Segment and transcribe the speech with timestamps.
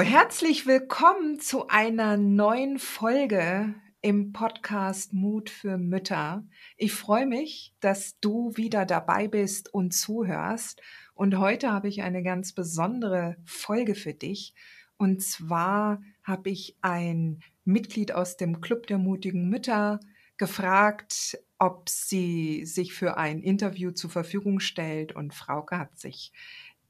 [0.00, 6.46] Herzlich willkommen zu einer neuen Folge im Podcast Mut für Mütter.
[6.76, 10.82] Ich freue mich, dass du wieder dabei bist und zuhörst.
[11.14, 14.54] Und heute habe ich eine ganz besondere Folge für dich.
[14.96, 20.00] Und zwar habe ich ein Mitglied aus dem Club der mutigen Mütter
[20.36, 25.14] gefragt, ob sie sich für ein Interview zur Verfügung stellt.
[25.14, 26.32] Und Frauke hat sich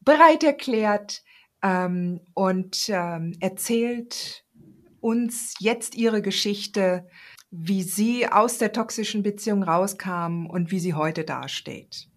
[0.01, 1.23] bereit erklärt,
[1.65, 4.45] ähm, und ähm, erzählt
[5.01, 7.07] uns jetzt ihre Geschichte,
[7.51, 12.09] wie sie aus der toxischen Beziehung rauskam und wie sie heute dasteht.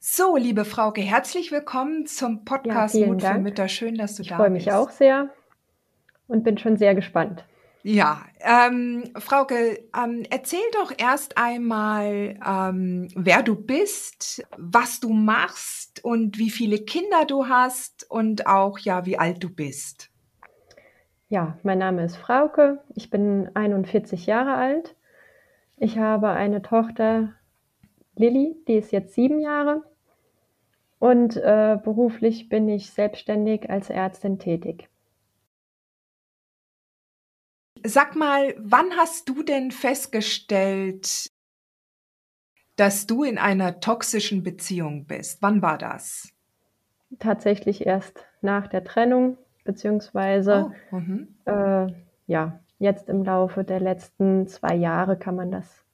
[0.00, 3.68] So, liebe Frauke, herzlich willkommen zum Podcast ja, Mut für Mütter.
[3.68, 4.40] Schön, dass du ich da bist.
[4.40, 5.30] Ich freue mich auch sehr
[6.26, 7.44] und bin schon sehr gespannt.
[7.84, 16.04] Ja, ähm, Frauke, ähm, erzähl doch erst einmal, ähm, wer du bist, was du machst
[16.04, 20.10] und wie viele Kinder du hast und auch ja, wie alt du bist.
[21.28, 22.84] Ja, mein Name ist Frauke.
[22.94, 24.94] Ich bin 41 Jahre alt.
[25.76, 27.32] Ich habe eine Tochter,
[28.14, 29.82] Lilly, die ist jetzt sieben Jahre.
[31.00, 34.88] Und äh, beruflich bin ich selbstständig als Ärztin tätig.
[37.84, 41.30] Sag mal, wann hast du denn festgestellt,
[42.76, 45.42] dass du in einer toxischen Beziehung bist?
[45.42, 46.32] Wann war das?
[47.18, 51.28] Tatsächlich erst nach der Trennung, beziehungsweise oh, mhm.
[51.44, 51.92] äh,
[52.26, 55.84] ja, jetzt im Laufe der letzten zwei Jahre kann man das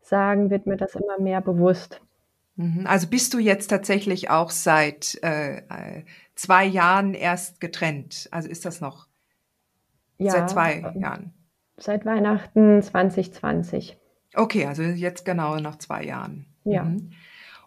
[0.00, 2.00] sagen, wird mir das immer mehr bewusst.
[2.56, 2.86] Mhm.
[2.86, 8.28] Also bist du jetzt tatsächlich auch seit äh, äh, zwei Jahren erst getrennt?
[8.30, 9.08] Also ist das noch
[10.18, 11.32] ja, seit zwei Jahren.
[11.76, 13.96] Seit Weihnachten 2020.
[14.34, 16.46] Okay, also jetzt genau nach zwei Jahren.
[16.64, 16.84] Ja.
[16.84, 17.10] Mhm.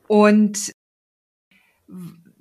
[0.07, 0.71] Und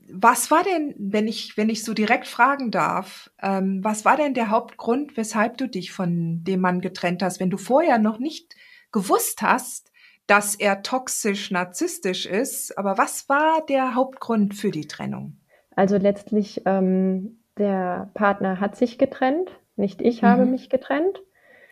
[0.09, 4.35] was war denn, wenn ich, wenn ich so direkt fragen darf, ähm, was war denn
[4.35, 8.55] der Hauptgrund, weshalb du dich von dem Mann getrennt hast, wenn du vorher noch nicht
[8.93, 9.93] gewusst hast,
[10.27, 12.77] dass er toxisch narzisstisch ist?
[12.79, 15.39] Aber was war der Hauptgrund für die Trennung?
[15.75, 20.53] Also letztlich, ähm, der Partner hat sich getrennt nicht ich habe mhm.
[20.53, 21.23] mich getrennt.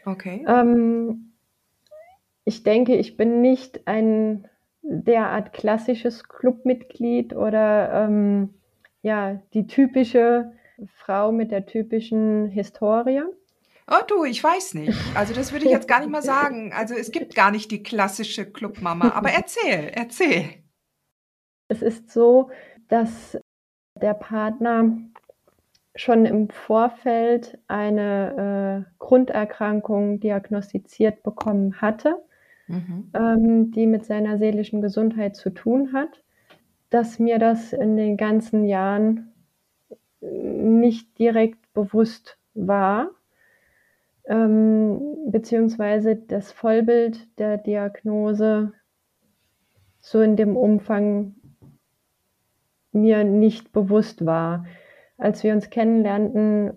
[0.05, 0.45] Okay.
[0.47, 1.33] Ähm,
[2.45, 4.49] ich denke, ich bin nicht ein
[4.83, 8.55] derart klassisches Clubmitglied oder ähm,
[9.03, 10.53] ja, die typische
[10.97, 13.23] Frau mit der typischen Historie.
[13.91, 14.99] Oh du, ich weiß nicht.
[15.15, 16.73] Also das würde ich jetzt gar nicht mal sagen.
[16.73, 19.13] Also es gibt gar nicht die klassische Clubmama.
[19.13, 20.45] Aber erzähl, erzähl.
[21.69, 22.51] Es ist so,
[22.89, 23.39] dass
[24.01, 24.97] der Partner
[25.95, 32.17] schon im Vorfeld eine äh, Grunderkrankung diagnostiziert bekommen hatte,
[32.67, 33.11] mhm.
[33.15, 36.23] ähm, die mit seiner seelischen Gesundheit zu tun hat,
[36.91, 39.33] dass mir das in den ganzen Jahren
[40.21, 43.11] nicht direkt bewusst war,
[44.27, 48.73] ähm, beziehungsweise das Vollbild der Diagnose
[50.01, 51.35] so in dem Umfang
[52.93, 54.65] mir nicht bewusst war.
[55.19, 56.77] Als wir uns kennenlernten,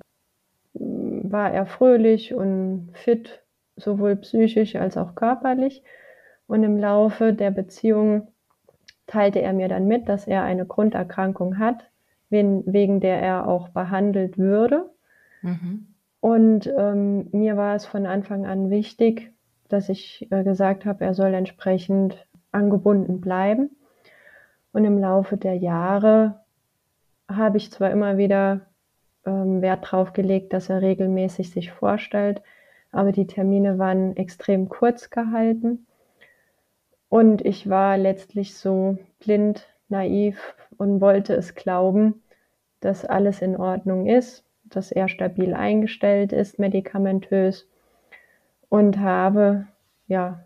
[0.73, 3.43] war er fröhlich und fit,
[3.75, 5.83] sowohl psychisch als auch körperlich.
[6.47, 8.27] Und im Laufe der Beziehung
[9.05, 11.89] teilte er mir dann mit, dass er eine Grunderkrankung hat,
[12.29, 14.89] wegen der er auch behandelt würde.
[15.41, 15.87] Mhm.
[16.19, 19.31] Und ähm, mir war es von Anfang an wichtig,
[19.69, 23.69] dass ich äh, gesagt habe, er soll entsprechend angebunden bleiben.
[24.73, 26.41] Und im Laufe der Jahre
[27.29, 28.61] habe ich zwar immer wieder
[29.25, 32.41] ähm, Wert drauf gelegt, dass er regelmäßig sich vorstellt,
[32.91, 35.85] aber die Termine waren extrem kurz gehalten.
[37.09, 42.21] Und ich war letztlich so blind, naiv und wollte es glauben,
[42.79, 47.67] dass alles in Ordnung ist, dass er stabil eingestellt ist, medikamentös
[48.69, 49.67] und habe
[50.07, 50.43] ja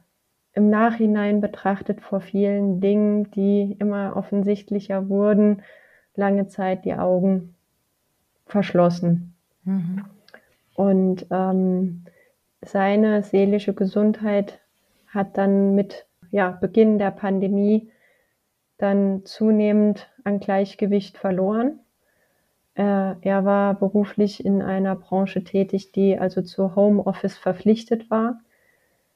[0.53, 5.63] im Nachhinein betrachtet vor vielen Dingen, die immer offensichtlicher wurden,
[6.15, 7.55] lange Zeit die Augen
[8.45, 9.33] verschlossen.
[9.63, 10.05] Mhm.
[10.75, 12.05] Und ähm,
[12.61, 14.59] seine seelische Gesundheit
[15.07, 17.89] hat dann mit ja, Beginn der Pandemie
[18.77, 21.79] dann zunehmend an Gleichgewicht verloren.
[22.73, 28.39] Er, er war beruflich in einer Branche tätig, die also zu Homeoffice verpflichtet war,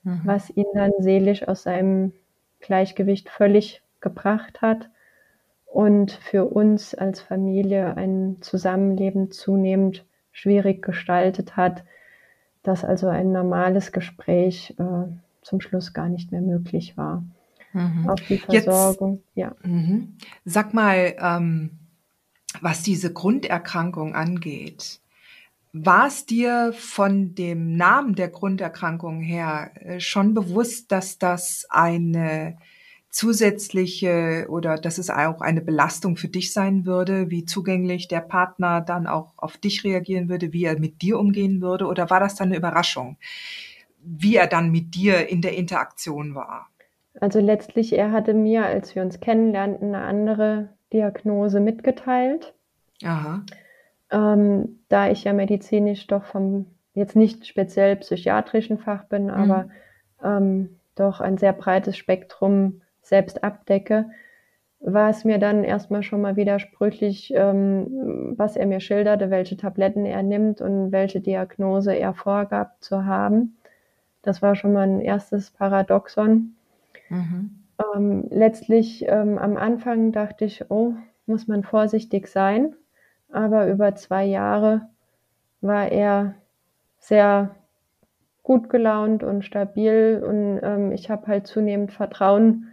[0.04, 0.22] mhm.
[0.26, 2.12] was ihn dann seelisch aus seinem
[2.60, 4.90] Gleichgewicht völlig gebracht hat
[5.76, 11.84] und für uns als Familie ein Zusammenleben zunehmend schwierig gestaltet hat,
[12.64, 15.12] dass also ein normales Gespräch äh,
[15.42, 17.26] zum Schluss gar nicht mehr möglich war.
[17.74, 18.10] Mhm.
[18.10, 19.56] Auf die Versorgung, Jetzt, ja.
[19.64, 20.16] Mhm.
[20.46, 21.72] Sag mal, ähm,
[22.62, 25.02] was diese Grunderkrankung angeht,
[25.74, 32.56] war es dir von dem Namen der Grunderkrankung her äh, schon bewusst, dass das eine
[33.16, 38.82] zusätzliche oder dass es auch eine Belastung für dich sein würde, wie zugänglich der Partner
[38.82, 41.86] dann auch auf dich reagieren würde, wie er mit dir umgehen würde?
[41.86, 43.16] Oder war das dann eine Überraschung,
[44.04, 46.68] wie er dann mit dir in der Interaktion war?
[47.22, 52.54] Also letztlich, er hatte mir, als wir uns kennenlernten, eine andere Diagnose mitgeteilt.
[53.02, 53.44] Aha.
[54.12, 59.30] Ähm, da ich ja medizinisch doch vom, jetzt nicht speziell psychiatrischen Fach bin, mhm.
[59.30, 59.70] aber
[60.22, 64.10] ähm, doch ein sehr breites Spektrum selbst abdecke,
[64.80, 70.06] war es mir dann erstmal schon mal widersprüchlich, ähm, was er mir schilderte, welche Tabletten
[70.06, 73.58] er nimmt und welche Diagnose er vorgab zu haben.
[74.22, 76.56] Das war schon mal ein erstes Paradoxon.
[77.10, 77.64] Mhm.
[77.96, 80.94] Ähm, letztlich ähm, am Anfang dachte ich, oh,
[81.26, 82.76] muss man vorsichtig sein.
[83.32, 84.88] Aber über zwei Jahre
[85.62, 86.36] war er
[87.00, 87.56] sehr
[88.44, 92.68] gut gelaunt und stabil und ähm, ich habe halt zunehmend Vertrauen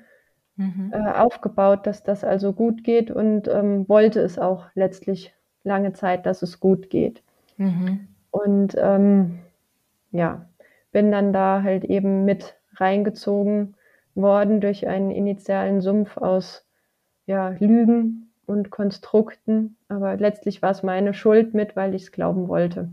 [0.56, 0.92] mhm.
[0.92, 5.34] äh, aufgebaut, dass das also gut geht und ähm, wollte es auch letztlich
[5.64, 7.22] lange Zeit, dass es gut geht.
[7.56, 8.08] Mhm.
[8.30, 9.38] Und ähm,
[10.10, 10.46] ja,
[10.90, 13.74] bin dann da halt eben mit reingezogen
[14.14, 16.66] worden durch einen initialen Sumpf aus
[17.26, 19.76] ja, Lügen und Konstrukten.
[19.88, 22.90] Aber letztlich war es meine Schuld mit, weil ich es glauben wollte.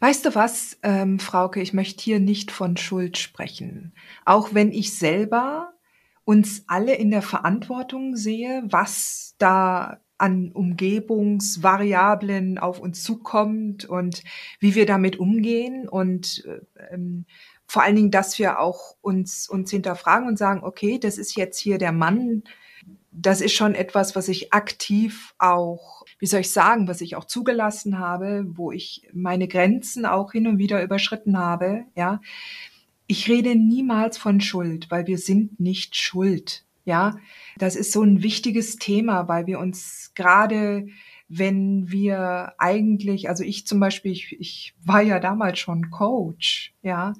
[0.00, 3.92] Weißt du was, ähm, Frauke, ich möchte hier nicht von Schuld sprechen.
[4.24, 5.72] Auch wenn ich selber
[6.26, 14.24] uns alle in der Verantwortung sehe, was da an Umgebungsvariablen auf uns zukommt und
[14.58, 16.44] wie wir damit umgehen und
[16.90, 17.26] ähm,
[17.68, 21.58] vor allen Dingen, dass wir auch uns, uns hinterfragen und sagen, okay, das ist jetzt
[21.58, 22.42] hier der Mann,
[23.12, 27.24] das ist schon etwas, was ich aktiv auch, wie soll ich sagen, was ich auch
[27.24, 32.20] zugelassen habe, wo ich meine Grenzen auch hin und wieder überschritten habe, ja.
[33.06, 37.16] Ich rede niemals von Schuld, weil wir sind nicht schuld, ja.
[37.58, 40.86] Das ist so ein wichtiges Thema, weil wir uns gerade
[41.28, 47.14] wenn wir eigentlich, also ich zum Beispiel, ich, ich war ja damals schon Coach, ja,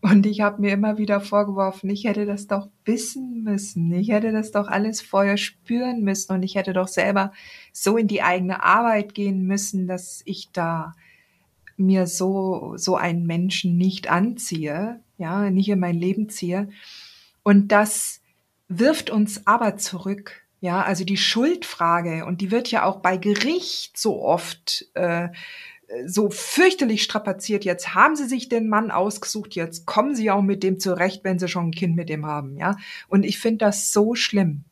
[0.00, 3.90] und ich habe mir immer wieder vorgeworfen, ich hätte das doch wissen müssen.
[3.94, 7.32] Ich hätte das doch alles vorher spüren müssen und ich hätte doch selber
[7.72, 10.92] so in die eigene Arbeit gehen müssen, dass ich da
[11.78, 16.68] mir so, so einen Menschen nicht anziehe, ja, nicht in mein Leben ziehe.
[17.42, 18.20] Und das
[18.68, 20.42] wirft uns aber zurück.
[20.60, 25.28] Ja, also die Schuldfrage, und die wird ja auch bei Gericht so oft äh,
[26.06, 27.64] so fürchterlich strapaziert.
[27.64, 31.38] Jetzt haben sie sich den Mann ausgesucht, jetzt kommen sie auch mit dem zurecht, wenn
[31.38, 32.76] sie schon ein Kind mit dem haben, ja.
[33.08, 34.64] Und ich finde das so schlimm.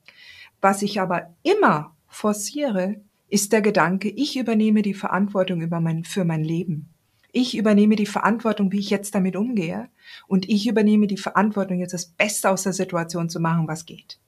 [0.61, 2.97] Was ich aber immer forciere,
[3.29, 6.92] ist der Gedanke, ich übernehme die Verantwortung über mein, für mein Leben.
[7.33, 9.89] Ich übernehme die Verantwortung, wie ich jetzt damit umgehe.
[10.29, 14.19] Und ich übernehme die Verantwortung, jetzt das Beste aus der Situation zu machen, was geht.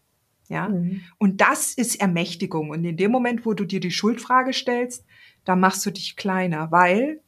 [0.48, 0.68] Ja.
[0.68, 1.02] Mhm.
[1.18, 2.70] Und das ist Ermächtigung.
[2.70, 5.04] Und in dem Moment, wo du dir die Schuldfrage stellst,
[5.44, 7.20] da machst du dich kleiner, weil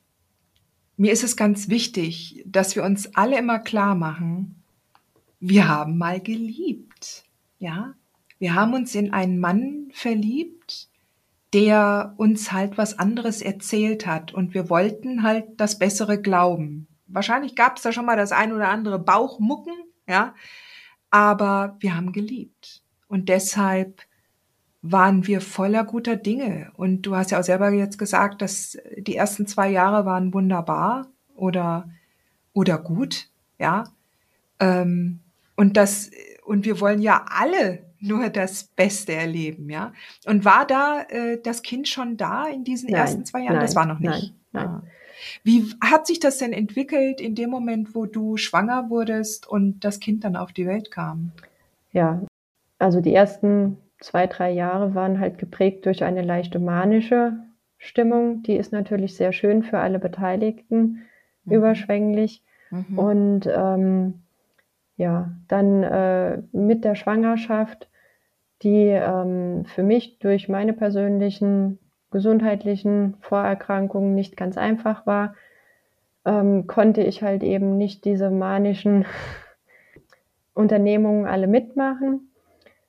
[0.97, 4.63] mir ist es ganz wichtig, dass wir uns alle immer klar machen,
[5.41, 7.25] wir haben mal geliebt,
[7.59, 7.95] ja?
[8.39, 10.89] Wir haben uns in einen Mann verliebt,
[11.57, 16.87] der uns halt was anderes erzählt hat und wir wollten halt das Bessere glauben.
[17.07, 19.73] Wahrscheinlich gab es da schon mal das ein oder andere Bauchmucken,
[20.07, 20.35] ja,
[21.09, 24.03] aber wir haben geliebt und deshalb
[24.83, 26.73] waren wir voller guter Dinge.
[26.75, 31.07] Und du hast ja auch selber jetzt gesagt, dass die ersten zwei Jahre waren wunderbar
[31.35, 31.89] oder,
[32.53, 33.85] oder gut, ja.
[34.61, 35.21] Ähm,
[35.57, 36.11] und das,
[36.45, 39.93] und wir wollen ja alle nur das Beste erleben, ja.
[40.27, 43.55] Und war da äh, das Kind schon da in diesen nein, ersten zwei Jahren?
[43.55, 44.35] Nein, das war noch nicht.
[44.53, 44.67] Nein, nein.
[44.67, 44.83] Ah.
[45.43, 50.01] Wie hat sich das denn entwickelt in dem Moment, wo du schwanger wurdest und das
[50.01, 51.33] Kind dann auf die Welt kam?
[51.93, 52.23] Ja,
[52.79, 57.39] also die ersten zwei, drei Jahre waren halt geprägt durch eine leichte manische
[57.79, 58.43] Stimmung.
[58.43, 61.03] Die ist natürlich sehr schön für alle Beteiligten,
[61.45, 61.53] mhm.
[61.53, 62.43] überschwänglich.
[62.71, 62.99] Mhm.
[62.99, 64.23] Und ähm,
[64.97, 67.89] ja, dann äh, mit der Schwangerschaft,
[68.63, 71.79] die ähm, für mich durch meine persönlichen
[72.11, 75.35] gesundheitlichen Vorerkrankungen nicht ganz einfach war,
[76.25, 79.05] ähm, konnte ich halt eben nicht diese manischen
[80.55, 82.31] Unternehmungen alle mitmachen.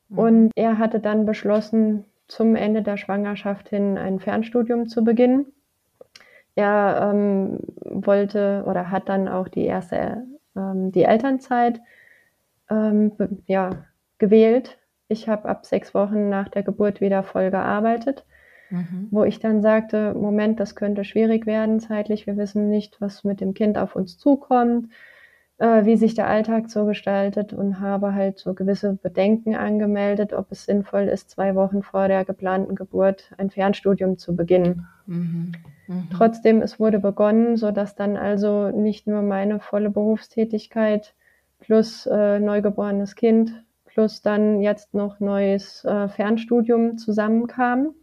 [0.07, 0.19] Mhm.
[0.19, 5.45] Und er hatte dann beschlossen, zum Ende der Schwangerschaft hin ein Fernstudium zu beginnen.
[6.55, 10.25] Er ähm, wollte oder hat dann auch die erste
[10.57, 11.79] ähm, die Elternzeit
[12.69, 13.11] ähm,
[13.45, 13.85] ja,
[14.17, 14.77] gewählt.
[15.07, 18.25] Ich habe ab sechs Wochen nach der Geburt wieder voll gearbeitet,
[18.69, 19.07] mhm.
[19.11, 22.27] wo ich dann sagte, Moment, das könnte schwierig werden zeitlich.
[22.27, 24.89] Wir wissen nicht, was mit dem Kind auf uns zukommt
[25.59, 30.51] äh, wie sich der Alltag so gestaltet und habe halt so gewisse Bedenken angemeldet, ob
[30.51, 34.87] es sinnvoll ist, zwei Wochen vor der geplanten Geburt ein Fernstudium zu beginnen.
[35.05, 35.53] Mhm.
[35.87, 36.09] Mhm.
[36.11, 41.13] Trotzdem, es wurde begonnen, so dass dann also nicht nur meine volle Berufstätigkeit
[41.59, 43.63] plus äh, neugeborenes Kind
[43.97, 47.95] plus dann jetzt noch neues äh, Fernstudium zusammenkam.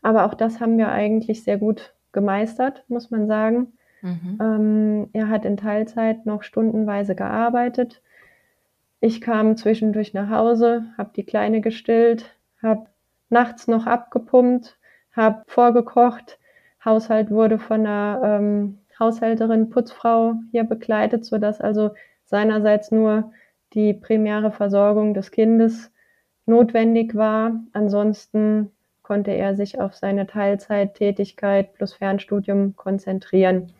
[0.00, 3.74] Aber auch das haben wir eigentlich sehr gut gemeistert, muss man sagen.
[4.02, 4.38] Mhm.
[4.40, 8.02] Ähm, er hat in Teilzeit noch stundenweise gearbeitet.
[9.00, 12.86] Ich kam zwischendurch nach Hause, habe die Kleine gestillt, habe
[13.30, 14.78] nachts noch abgepumpt,
[15.12, 16.38] habe vorgekocht.
[16.84, 21.90] Haushalt wurde von einer ähm, Haushälterin, Putzfrau hier begleitet, sodass also
[22.24, 23.32] seinerseits nur
[23.72, 25.92] die primäre Versorgung des Kindes
[26.46, 27.60] notwendig war.
[27.72, 28.70] Ansonsten
[29.02, 33.72] konnte er sich auf seine Teilzeittätigkeit plus Fernstudium konzentrieren.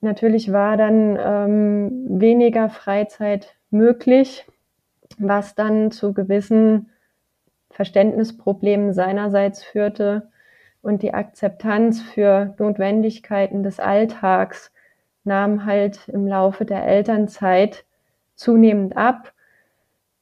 [0.00, 4.46] Natürlich war dann ähm, weniger Freizeit möglich,
[5.18, 6.90] was dann zu gewissen
[7.70, 10.28] Verständnisproblemen seinerseits führte
[10.82, 14.72] und die Akzeptanz für Notwendigkeiten des Alltags
[15.24, 17.84] nahm halt im Laufe der Elternzeit
[18.34, 19.32] zunehmend ab.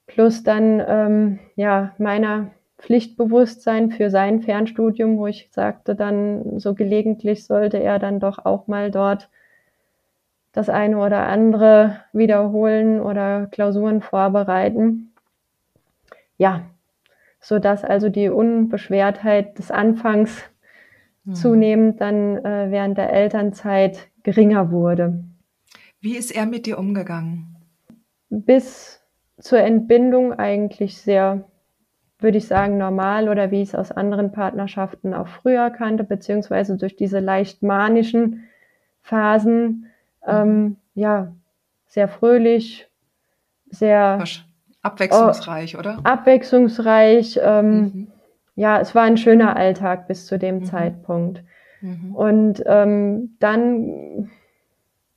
[0.07, 7.45] Plus dann ähm, ja meiner Pflichtbewusstsein für sein Fernstudium, wo ich sagte dann so gelegentlich
[7.45, 9.29] sollte er dann doch auch mal dort
[10.59, 15.13] das eine oder andere wiederholen oder Klausuren vorbereiten.
[16.37, 16.65] Ja,
[17.39, 20.43] so dass also die Unbeschwertheit des Anfangs
[21.25, 21.35] mhm.
[21.35, 25.23] zunehmend dann äh, während der Elternzeit geringer wurde.
[26.01, 27.55] Wie ist er mit dir umgegangen?
[28.29, 29.01] Bis
[29.39, 31.45] zur Entbindung eigentlich sehr,
[32.19, 36.77] würde ich sagen, normal oder wie ich es aus anderen Partnerschaften auch früher kannte, beziehungsweise
[36.77, 38.49] durch diese leicht manischen
[39.03, 39.88] Phasen
[40.29, 41.33] ähm, ja,
[41.87, 42.89] sehr fröhlich,
[43.71, 44.23] sehr
[44.83, 45.99] abwechslungsreich, oh, oder?
[46.05, 47.41] Abwechslungsreich.
[47.43, 48.07] Ähm, mhm.
[48.55, 50.65] Ja, es war ein schöner Alltag bis zu dem mhm.
[50.65, 51.45] Zeitpunkt.
[51.81, 52.15] Mhm.
[52.15, 54.31] Und ähm, dann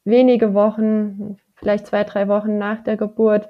[0.03, 3.49] wenige Wochen, vielleicht zwei, drei Wochen nach der Geburt,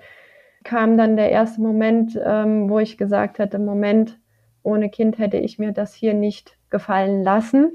[0.64, 4.20] kam dann der erste Moment, ähm, wo ich gesagt hatte, Moment,
[4.64, 7.72] ohne Kind hätte ich mir das hier nicht gefallen lassen,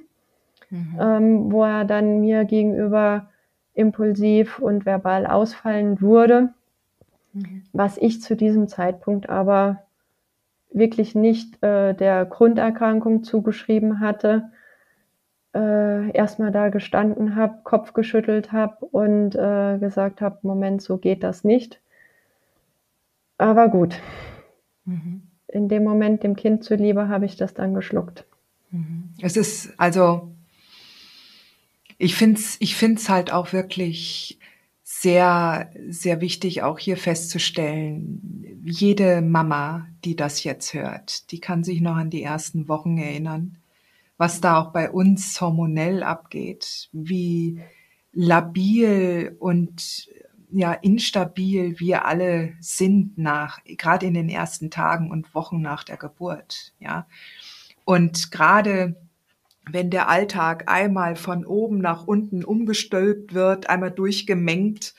[0.71, 0.99] mhm.
[1.01, 3.29] ähm, wo er dann mir gegenüber
[3.77, 6.49] impulsiv und verbal ausfallen wurde,
[7.33, 7.63] mhm.
[7.73, 9.83] was ich zu diesem Zeitpunkt aber
[10.73, 14.51] wirklich nicht äh, der Grunderkrankung zugeschrieben hatte.
[15.55, 21.23] Äh, erstmal da gestanden habe, Kopf geschüttelt habe und äh, gesagt habe, Moment, so geht
[21.23, 21.81] das nicht.
[23.39, 24.01] Aber gut.
[24.85, 25.23] Mhm.
[25.49, 28.27] In dem Moment dem Kind zuliebe habe ich das dann geschluckt.
[28.71, 29.15] Mhm.
[29.23, 30.36] Es ist also
[31.99, 34.39] ich finde es ich find's halt auch wirklich
[34.89, 41.81] sehr, sehr wichtig, auch hier festzustellen, jede Mama, die das jetzt hört, die kann sich
[41.81, 43.59] noch an die ersten Wochen erinnern,
[44.17, 47.61] was da auch bei uns hormonell abgeht, wie
[48.13, 50.09] labil und
[50.53, 55.97] ja instabil wir alle sind nach gerade in den ersten Tagen und Wochen nach der
[55.97, 57.07] Geburt, ja.
[57.85, 58.97] Und gerade
[59.71, 64.95] wenn der Alltag einmal von oben nach unten umgestülpt wird, einmal durchgemengt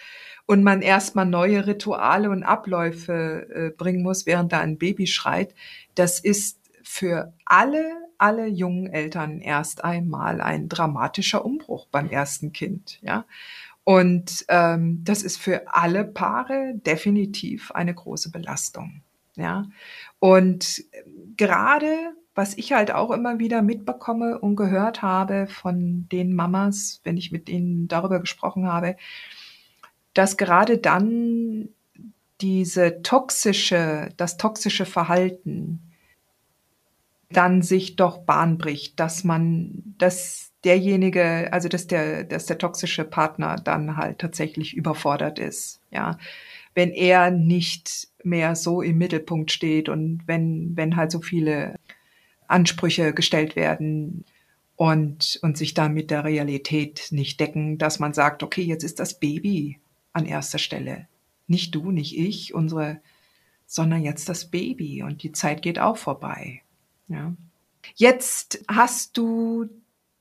[0.45, 5.53] und man erstmal neue Rituale und Abläufe äh, bringen muss, während da ein Baby schreit,
[5.95, 7.83] das ist für alle,
[8.17, 13.25] alle jungen Eltern erst einmal ein dramatischer Umbruch beim ersten Kind, ja.
[13.83, 19.01] Und ähm, das ist für alle Paare definitiv eine große Belastung,
[19.35, 19.65] ja.
[20.19, 20.83] Und
[21.37, 27.17] gerade was ich halt auch immer wieder mitbekomme und gehört habe von den Mamas, wenn
[27.17, 28.95] ich mit ihnen darüber gesprochen habe,
[30.13, 31.69] dass gerade dann
[32.39, 35.79] diese toxische, das toxische Verhalten
[37.31, 43.03] dann sich doch Bahn bricht, dass man, dass derjenige, also dass der, dass der toxische
[43.03, 46.19] Partner dann halt tatsächlich überfordert ist, ja.
[46.75, 51.73] Wenn er nicht mehr so im Mittelpunkt steht und wenn, wenn halt so viele
[52.47, 54.25] Ansprüche gestellt werden
[54.75, 58.99] und, und sich dann mit der Realität nicht decken, dass man sagt, okay, jetzt ist
[58.99, 59.79] das Baby
[60.13, 61.07] an erster Stelle.
[61.47, 62.99] Nicht du, nicht ich, unsere,
[63.65, 66.61] sondern jetzt das Baby und die Zeit geht auch vorbei.
[67.07, 67.33] Ja.
[67.95, 69.69] Jetzt hast du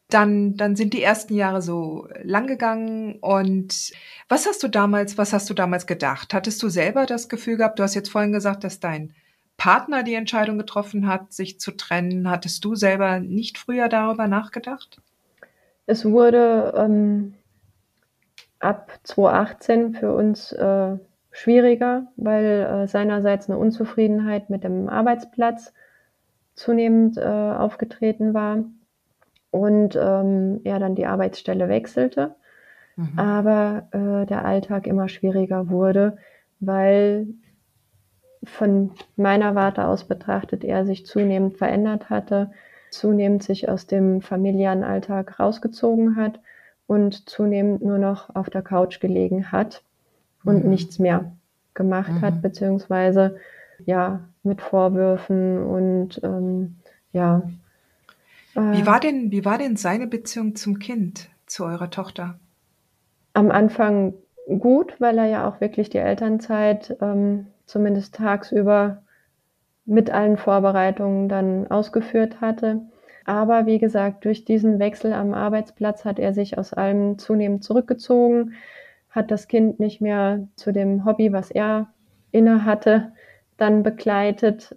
[0.09, 3.93] dann, dann sind die ersten Jahre so lang gegangen und
[4.29, 6.33] was hast du damals, was hast du damals gedacht?
[6.33, 9.15] Hattest du selber das Gefühl gehabt, du hast jetzt vorhin gesagt, dass dein
[9.57, 12.31] Partner die Entscheidung getroffen hat, sich zu trennen.
[12.31, 15.01] Hattest du selber nicht früher darüber nachgedacht?
[15.87, 17.35] Es wurde ähm,
[18.59, 20.97] ab 2018 für uns äh,
[21.31, 25.73] schwieriger, weil äh, seinerseits eine Unzufriedenheit mit dem Arbeitsplatz
[26.55, 28.65] zunehmend äh, aufgetreten war
[29.51, 32.35] und ähm, er dann die Arbeitsstelle wechselte,
[32.97, 33.19] mhm.
[33.19, 36.17] aber äh, der Alltag immer schwieriger wurde,
[36.61, 37.29] weil
[38.47, 42.51] von meiner Warte aus betrachtet er sich zunehmend verändert hatte,
[42.91, 46.41] zunehmend sich aus dem familiären Alltag rausgezogen hat
[46.87, 49.83] und zunehmend nur noch auf der Couch gelegen hat
[50.45, 50.71] und mhm.
[50.71, 51.33] nichts mehr
[51.75, 52.21] gemacht mhm.
[52.23, 53.37] hat, beziehungsweise
[53.85, 56.77] ja mit Vorwürfen und ähm,
[57.13, 57.43] ja.
[58.55, 62.39] Äh, wie war denn, wie war denn seine Beziehung zum Kind, zu eurer Tochter?
[63.35, 64.15] Am Anfang
[64.59, 69.03] gut, weil er ja auch wirklich die Elternzeit ähm, zumindest tagsüber
[69.85, 72.81] mit allen Vorbereitungen dann ausgeführt hatte.
[73.25, 78.55] Aber wie gesagt, durch diesen Wechsel am Arbeitsplatz hat er sich aus allem zunehmend zurückgezogen,
[79.11, 81.89] hat das Kind nicht mehr zu dem Hobby, was er
[82.31, 83.13] inne hatte,
[83.57, 84.77] dann begleitet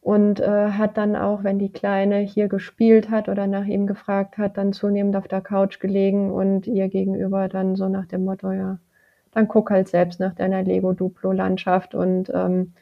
[0.00, 4.36] und äh, hat dann auch, wenn die Kleine hier gespielt hat oder nach ihm gefragt
[4.36, 8.50] hat, dann zunehmend auf der Couch gelegen und ihr gegenüber dann so nach dem Motto,
[8.52, 8.78] ja,
[9.32, 12.72] dann guck halt selbst nach deiner Lego-Duplo-Landschaft und ähm,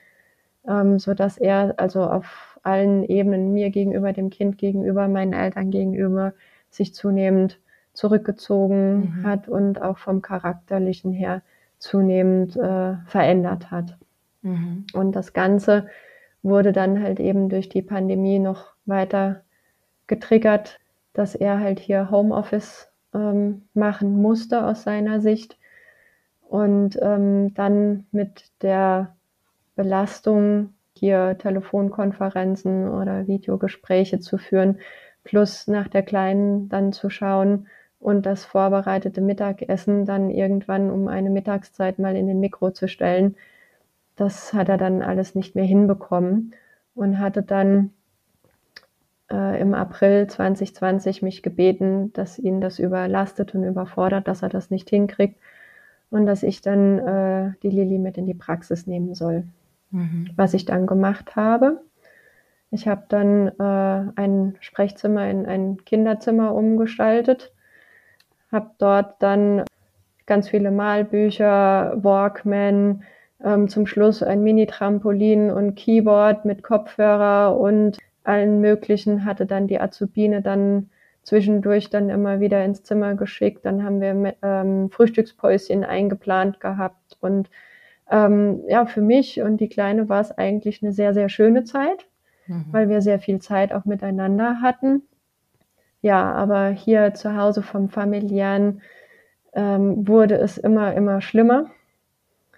[0.68, 5.70] ähm, so dass er also auf allen Ebenen mir gegenüber, dem Kind gegenüber, meinen Eltern
[5.70, 6.34] gegenüber
[6.68, 7.58] sich zunehmend
[7.94, 9.26] zurückgezogen mhm.
[9.26, 11.42] hat und auch vom charakterlichen her
[11.78, 13.96] zunehmend äh, verändert hat.
[14.42, 14.86] Mhm.
[14.92, 15.86] Und das Ganze
[16.42, 19.42] wurde dann halt eben durch die Pandemie noch weiter
[20.06, 20.78] getriggert,
[21.12, 25.56] dass er halt hier Homeoffice ähm, machen musste aus seiner Sicht
[26.50, 29.14] und ähm, dann mit der
[29.76, 34.80] Belastung, hier Telefonkonferenzen oder Videogespräche zu führen,
[35.22, 37.68] plus nach der Kleinen dann zu schauen
[38.00, 43.36] und das vorbereitete Mittagessen dann irgendwann um eine Mittagszeit mal in den Mikro zu stellen.
[44.16, 46.52] Das hat er dann alles nicht mehr hinbekommen
[46.96, 47.92] und hatte dann
[49.30, 54.70] äh, im April 2020 mich gebeten, dass ihn das überlastet und überfordert, dass er das
[54.70, 55.36] nicht hinkriegt
[56.10, 59.44] und dass ich dann äh, die Lilly mit in die Praxis nehmen soll.
[59.90, 60.30] Mhm.
[60.36, 61.80] Was ich dann gemacht habe.
[62.70, 67.52] Ich habe dann äh, ein Sprechzimmer in ein Kinderzimmer umgestaltet,
[68.52, 69.64] habe dort dann
[70.26, 73.02] ganz viele Malbücher, Walkman,
[73.42, 79.80] ähm, zum Schluss ein Mini-Trampolin und Keyboard mit Kopfhörer und allen möglichen, hatte dann die
[79.80, 80.90] Azubine dann
[81.30, 83.64] zwischendurch dann immer wieder ins Zimmer geschickt.
[83.64, 87.16] Dann haben wir ähm, Frühstückspäuschen eingeplant gehabt.
[87.20, 87.48] Und
[88.10, 92.08] ähm, ja, für mich und die Kleine war es eigentlich eine sehr, sehr schöne Zeit,
[92.48, 92.64] mhm.
[92.72, 95.02] weil wir sehr viel Zeit auch miteinander hatten.
[96.02, 98.82] Ja, aber hier zu Hause vom familiären
[99.52, 101.66] ähm, wurde es immer, immer schlimmer.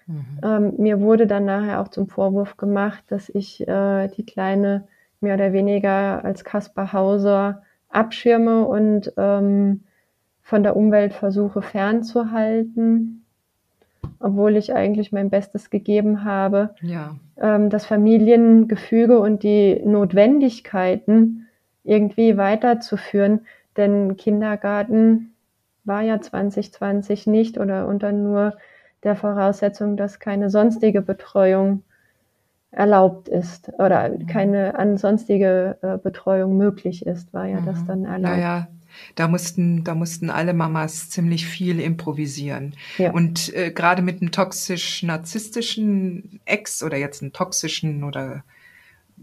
[0.07, 0.39] Mhm.
[0.43, 4.87] Ähm, mir wurde dann nachher auch zum Vorwurf gemacht, dass ich äh, die Kleine
[5.21, 7.61] mehr oder weniger als Kaspar Hauser
[7.93, 9.83] abschirme und ähm,
[10.41, 13.25] von der Umwelt versuche fernzuhalten,
[14.19, 16.75] obwohl ich eigentlich mein Bestes gegeben habe.
[16.81, 17.15] Ja.
[17.37, 21.47] Ähm, das Familiengefüge und die Notwendigkeiten
[21.83, 23.41] irgendwie weiterzuführen,
[23.77, 25.33] denn Kindergarten
[25.83, 28.57] war ja 2020 nicht oder unter nur
[29.03, 31.83] der Voraussetzung, dass keine sonstige Betreuung
[32.73, 34.27] erlaubt ist oder mhm.
[34.27, 37.65] keine ansonstige äh, Betreuung möglich ist, war ja mhm.
[37.65, 38.35] das dann erlaubt.
[38.35, 38.67] Naja,
[39.15, 42.75] da mussten, da mussten alle Mamas ziemlich viel improvisieren.
[42.97, 43.11] Ja.
[43.11, 48.43] Und äh, gerade mit einem toxisch-narzisstischen Ex oder jetzt einem toxischen oder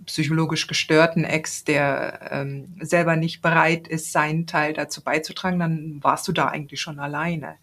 [0.06, 6.28] psychologisch gestörten Ex, der ähm, selber nicht bereit ist, seinen Teil dazu beizutragen, dann warst
[6.28, 7.56] du da eigentlich schon alleine.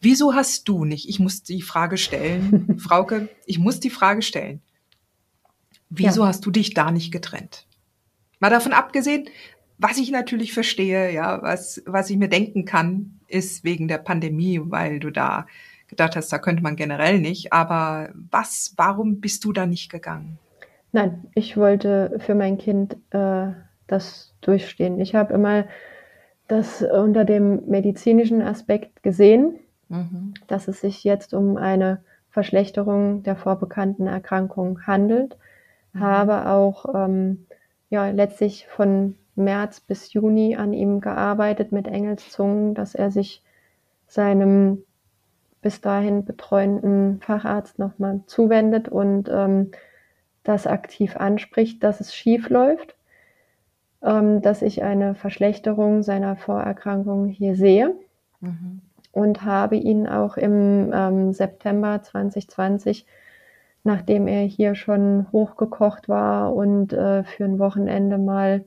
[0.00, 4.60] Wieso hast du nicht, ich muss die Frage stellen, Frauke, ich muss die Frage stellen,
[5.90, 6.28] wieso ja.
[6.28, 7.66] hast du dich da nicht getrennt?
[8.40, 9.28] Mal davon abgesehen,
[9.78, 14.60] was ich natürlich verstehe, ja, was, was ich mir denken kann, ist wegen der Pandemie,
[14.64, 15.46] weil du da
[15.88, 17.52] gedacht hast, da könnte man generell nicht.
[17.52, 20.38] Aber was, warum bist du da nicht gegangen?
[20.92, 23.48] Nein, ich wollte für mein Kind äh,
[23.86, 25.00] das durchstehen.
[25.00, 25.66] Ich habe immer
[26.48, 30.34] das unter dem medizinischen Aspekt gesehen, mhm.
[30.46, 35.36] dass es sich jetzt um eine Verschlechterung der vorbekannten Erkrankung handelt.
[35.96, 36.00] Mhm.
[36.00, 37.46] Habe auch ähm,
[37.90, 43.42] ja, letztlich von März bis Juni an ihm gearbeitet mit Engelszungen, dass er sich
[44.06, 44.82] seinem
[45.62, 49.72] bis dahin betreuenden Facharzt nochmal zuwendet und ähm,
[50.44, 52.94] das aktiv anspricht, dass es schief läuft,
[54.02, 57.94] ähm, dass ich eine Verschlechterung seiner Vorerkrankung hier sehe
[58.40, 58.80] mhm.
[59.10, 63.06] und habe ihn auch im ähm, September 2020,
[63.86, 68.64] nachdem er hier schon hochgekocht war und äh, für ein Wochenende mal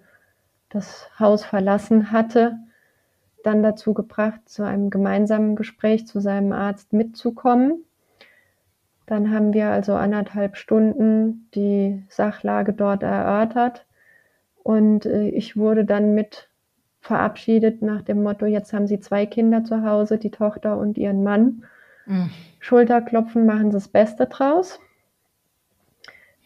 [0.69, 2.57] das Haus verlassen hatte,
[3.43, 7.83] dann dazu gebracht, zu einem gemeinsamen Gespräch zu seinem Arzt mitzukommen.
[9.07, 13.85] Dann haben wir also anderthalb Stunden die Sachlage dort erörtert
[14.63, 16.47] und äh, ich wurde dann mit
[17.01, 21.23] verabschiedet nach dem Motto, jetzt haben Sie zwei Kinder zu Hause, die Tochter und ihren
[21.23, 21.65] Mann.
[22.05, 22.29] Mhm.
[22.59, 24.79] Schulterklopfen, machen Sie das Beste draus.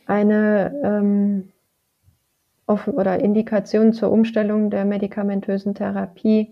[0.05, 1.49] Eine ähm,
[2.67, 6.49] oder Indikation zur Umstellung der medikamentösen Therapie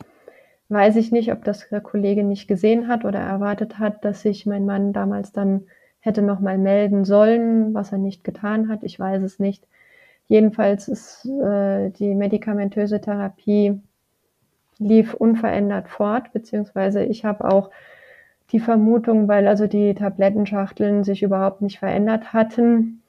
[0.70, 4.46] weiß ich nicht, ob das der Kollege nicht gesehen hat oder erwartet hat, dass sich
[4.46, 5.66] mein Mann damals dann
[6.00, 8.84] hätte nochmal melden sollen, was er nicht getan hat.
[8.84, 9.68] Ich weiß es nicht.
[10.28, 13.80] Jedenfalls ist äh, die medikamentöse Therapie
[14.80, 17.70] lief unverändert fort, beziehungsweise ich habe auch
[18.52, 23.01] die Vermutung, weil also die Tablettenschachteln sich überhaupt nicht verändert hatten,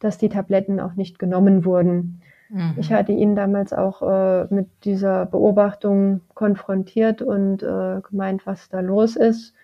[0.00, 2.20] dass die Tabletten auch nicht genommen wurden.
[2.48, 2.74] Mhm.
[2.76, 8.80] Ich hatte ihn damals auch äh, mit dieser Beobachtung konfrontiert und äh, gemeint, was da
[8.80, 9.54] los ist.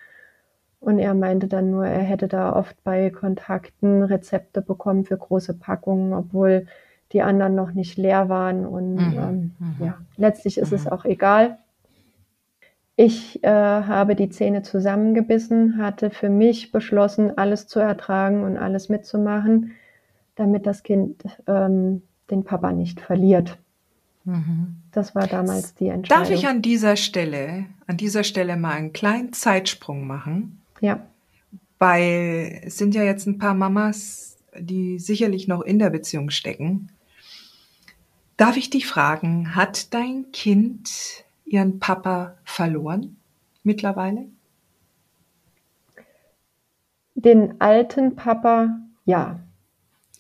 [0.78, 5.54] Und er meinte dann nur, er hätte da oft bei Kontakten Rezepte bekommen für große
[5.54, 6.66] Packungen, obwohl
[7.12, 8.66] die anderen noch nicht leer waren.
[8.66, 9.18] Und mhm.
[9.18, 9.84] Ähm, mhm.
[9.84, 10.92] ja, letztlich ist es mhm.
[10.92, 11.58] auch egal.
[12.94, 18.88] Ich äh, habe die Zähne zusammengebissen, hatte für mich beschlossen, alles zu ertragen und alles
[18.88, 19.72] mitzumachen,
[20.36, 23.58] damit das Kind ähm, den Papa nicht verliert.
[24.24, 24.76] Mhm.
[24.92, 26.24] Das war damals die Entscheidung.
[26.24, 30.60] Darf ich an dieser Stelle, an dieser Stelle mal einen kleinen Zeitsprung machen?
[30.80, 31.06] Ja.
[31.78, 36.90] Weil es sind ja jetzt ein paar Mamas, die sicherlich noch in der Beziehung stecken.
[38.36, 43.16] Darf ich dich fragen, hat dein Kind ihren Papa verloren
[43.62, 44.26] mittlerweile?
[47.14, 49.40] Den alten Papa, ja.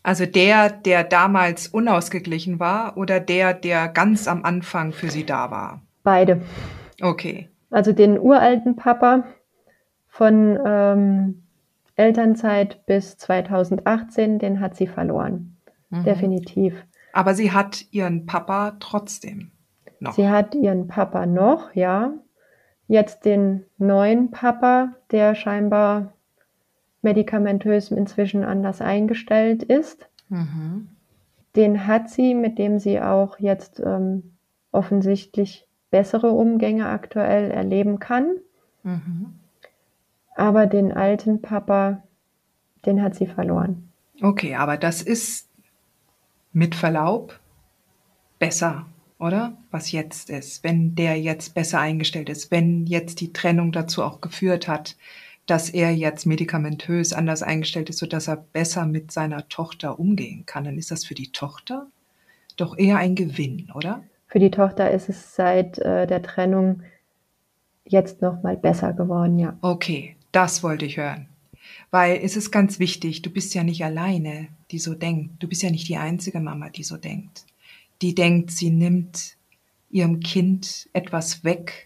[0.06, 5.50] Also der, der damals unausgeglichen war oder der, der ganz am Anfang für sie da
[5.50, 5.82] war?
[6.04, 6.42] Beide.
[7.02, 7.48] Okay.
[7.70, 9.24] Also den uralten Papa
[10.06, 11.42] von ähm,
[11.96, 15.56] Elternzeit bis 2018, den hat sie verloren.
[15.90, 16.04] Mhm.
[16.04, 16.86] Definitiv.
[17.12, 19.50] Aber sie hat ihren Papa trotzdem
[19.98, 20.12] noch.
[20.12, 22.12] Sie hat ihren Papa noch, ja.
[22.86, 26.12] Jetzt den neuen Papa, der scheinbar
[27.06, 30.08] medikamentös inzwischen anders eingestellt ist.
[30.28, 30.88] Mhm.
[31.54, 34.32] Den hat sie, mit dem sie auch jetzt ähm,
[34.72, 38.38] offensichtlich bessere Umgänge aktuell erleben kann.
[38.82, 39.34] Mhm.
[40.34, 42.02] Aber den alten Papa,
[42.84, 43.88] den hat sie verloren.
[44.20, 45.48] Okay, aber das ist
[46.52, 47.38] mit Verlaub
[48.40, 48.86] besser,
[49.20, 49.56] oder?
[49.70, 54.20] Was jetzt ist, wenn der jetzt besser eingestellt ist, wenn jetzt die Trennung dazu auch
[54.20, 54.96] geführt hat,
[55.46, 60.64] dass er jetzt medikamentös anders eingestellt ist, sodass er besser mit seiner Tochter umgehen kann,
[60.64, 61.86] dann ist das für die Tochter
[62.56, 64.02] doch eher ein Gewinn, oder?
[64.26, 66.82] Für die Tochter ist es seit äh, der Trennung
[67.84, 69.56] jetzt noch mal besser geworden, ja.
[69.60, 71.28] Okay, das wollte ich hören.
[71.90, 75.42] Weil es ist ganz wichtig, du bist ja nicht alleine, die so denkt.
[75.42, 77.46] Du bist ja nicht die einzige Mama, die so denkt.
[78.02, 79.36] Die denkt, sie nimmt
[79.90, 81.85] ihrem Kind etwas weg,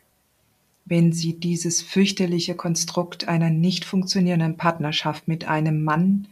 [0.84, 6.28] wenn sie dieses fürchterliche Konstrukt einer nicht funktionierenden Partnerschaft mit einem Mann,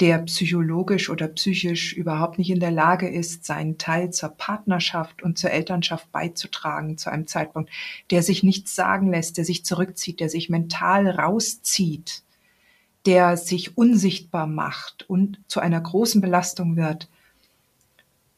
[0.00, 5.38] der psychologisch oder psychisch überhaupt nicht in der Lage ist, seinen Teil zur Partnerschaft und
[5.38, 7.70] zur Elternschaft beizutragen zu einem Zeitpunkt,
[8.10, 12.22] der sich nichts sagen lässt, der sich zurückzieht, der sich mental rauszieht,
[13.06, 17.08] der sich unsichtbar macht und zu einer großen Belastung wird,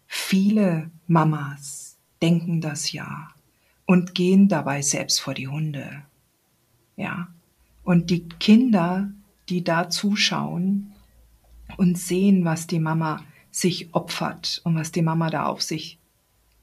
[0.07, 3.29] viele Mamas denken das ja
[3.91, 6.05] und gehen dabei selbst vor die Hunde.
[6.95, 7.27] Ja.
[7.83, 9.11] Und die Kinder,
[9.49, 10.93] die da zuschauen
[11.77, 15.99] und sehen, was die Mama sich opfert und was die Mama da auf sich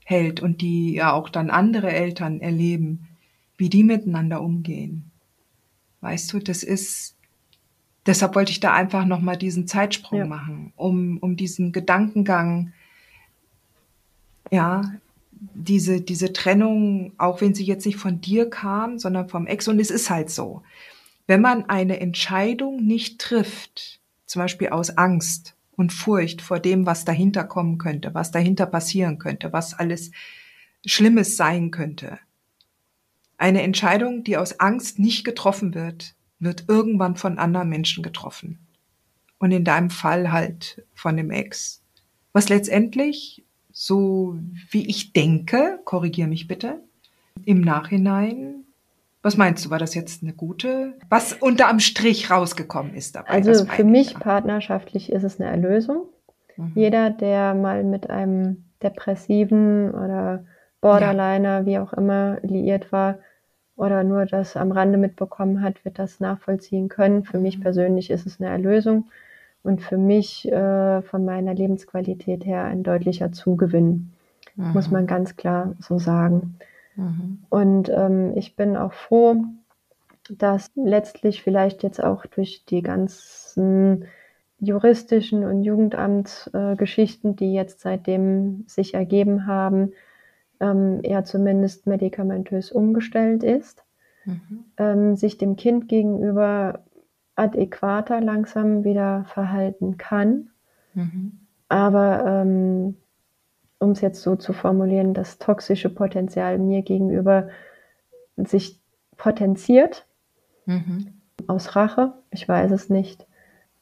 [0.06, 3.10] hält und die ja auch dann andere Eltern erleben,
[3.58, 5.12] wie die miteinander umgehen.
[6.00, 7.18] Weißt du, das ist,
[8.06, 10.26] deshalb wollte ich da einfach nochmal diesen Zeitsprung ja.
[10.28, 12.72] machen, um, um diesen Gedankengang,
[14.50, 14.82] ja,
[15.54, 19.80] diese, diese Trennung, auch wenn sie jetzt nicht von dir kam, sondern vom Ex, und
[19.80, 20.64] es ist halt so.
[21.26, 27.06] Wenn man eine Entscheidung nicht trifft, zum Beispiel aus Angst und Furcht vor dem, was
[27.06, 30.12] dahinter kommen könnte, was dahinter passieren könnte, was alles
[30.86, 32.20] Schlimmes sein könnte,
[33.38, 38.60] eine Entscheidung, die aus Angst nicht getroffen wird, wird irgendwann von anderen Menschen getroffen.
[39.38, 41.84] Und in deinem Fall halt von dem Ex.
[42.34, 43.44] Was letztendlich,
[43.80, 44.36] so
[44.72, 46.80] wie ich denke, korrigier mich bitte,
[47.46, 48.64] im Nachhinein,
[49.22, 53.30] was meinst du, war das jetzt eine gute, was unterm Strich rausgekommen ist dabei?
[53.30, 54.20] Also für mich ja.
[54.20, 56.08] partnerschaftlich ist es eine Erlösung.
[56.56, 56.72] Mhm.
[56.74, 60.44] Jeder, der mal mit einem depressiven oder
[60.82, 61.66] Borderliner, ja.
[61.68, 63.20] wie auch immer, liiert war
[63.76, 67.26] oder nur das am Rande mitbekommen hat, wird das nachvollziehen können.
[67.26, 67.62] Für mich mhm.
[67.62, 69.06] persönlich ist es eine Erlösung
[69.68, 74.14] und für mich äh, von meiner Lebensqualität her ein deutlicher Zugewinn,
[74.56, 74.72] mhm.
[74.72, 76.58] muss man ganz klar so sagen.
[76.96, 77.40] Mhm.
[77.50, 79.44] Und ähm, ich bin auch froh,
[80.30, 84.06] dass letztlich vielleicht jetzt auch durch die ganzen
[84.60, 89.92] juristischen und Jugendamtsgeschichten, äh, die jetzt seitdem sich ergeben haben,
[90.60, 93.84] ähm, er zumindest medikamentös umgestellt ist,
[94.26, 94.66] mhm.
[94.78, 96.86] ähm, sich dem Kind gegenüber
[97.38, 100.50] adäquater langsam wieder verhalten kann.
[100.94, 101.40] Mhm.
[101.70, 102.98] Aber ähm,
[103.80, 107.50] um es jetzt so zu formulieren, das toxische Potenzial mir gegenüber
[108.36, 108.82] sich
[109.18, 110.06] potenziert
[110.66, 111.14] mhm.
[111.48, 113.26] aus Rache, ich weiß es nicht.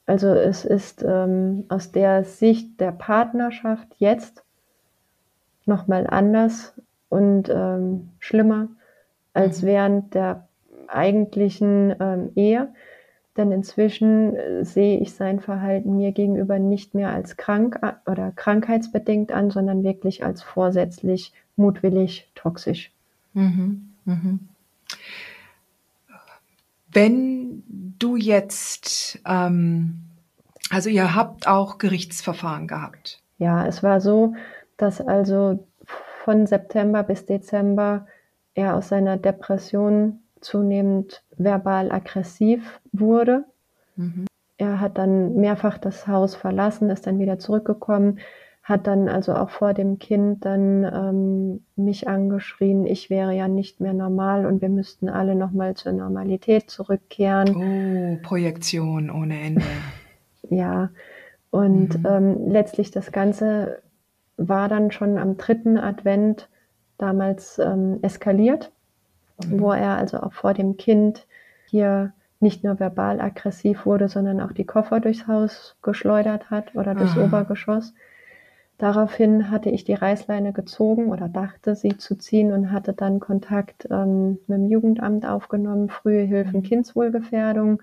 [0.06, 4.44] Also es ist ähm, aus der Sicht der Partnerschaft jetzt
[5.64, 8.68] nochmal anders und ähm, schlimmer
[9.34, 9.66] als mhm.
[9.66, 10.48] während der
[10.88, 12.68] eigentlichen ähm, Ehe.
[13.36, 19.32] Denn inzwischen äh, sehe ich sein Verhalten mir gegenüber nicht mehr als krank oder krankheitsbedingt
[19.32, 22.90] an, sondern wirklich als vorsätzlich, mutwillig, toxisch.
[23.34, 23.92] Mhm.
[24.04, 24.40] Mhm.
[26.90, 27.62] Wenn
[27.98, 30.00] du jetzt, ähm,
[30.70, 33.20] also ihr habt auch Gerichtsverfahren gehabt.
[33.38, 34.34] Ja, es war so,
[34.78, 35.66] dass also
[36.24, 38.06] von September bis Dezember
[38.54, 43.44] er aus seiner Depression zunehmend verbal aggressiv wurde.
[43.96, 44.26] Mhm.
[44.58, 48.18] Er hat dann mehrfach das Haus verlassen, ist dann wieder zurückgekommen,
[48.62, 53.80] hat dann also auch vor dem Kind dann ähm, mich angeschrien, ich wäre ja nicht
[53.80, 57.54] mehr normal und wir müssten alle nochmal zur Normalität zurückkehren.
[57.54, 59.62] Oh, Projektion ohne Ende.
[60.50, 60.90] ja,
[61.50, 62.06] und mhm.
[62.06, 63.82] ähm, letztlich das Ganze
[64.36, 66.48] war dann schon am dritten Advent
[66.98, 68.72] damals ähm, eskaliert,
[69.44, 69.60] mhm.
[69.60, 71.26] wo er also auch vor dem Kind
[71.68, 76.94] hier nicht nur verbal aggressiv wurde, sondern auch die Koffer durchs Haus geschleudert hat oder
[76.94, 77.24] durchs Aha.
[77.24, 77.94] Obergeschoss.
[78.78, 83.88] Daraufhin hatte ich die Reißleine gezogen oder dachte, sie zu ziehen und hatte dann Kontakt
[83.90, 86.64] ähm, mit dem Jugendamt aufgenommen, frühe Hilfen, mhm.
[86.64, 87.82] Kindswohlgefährdung,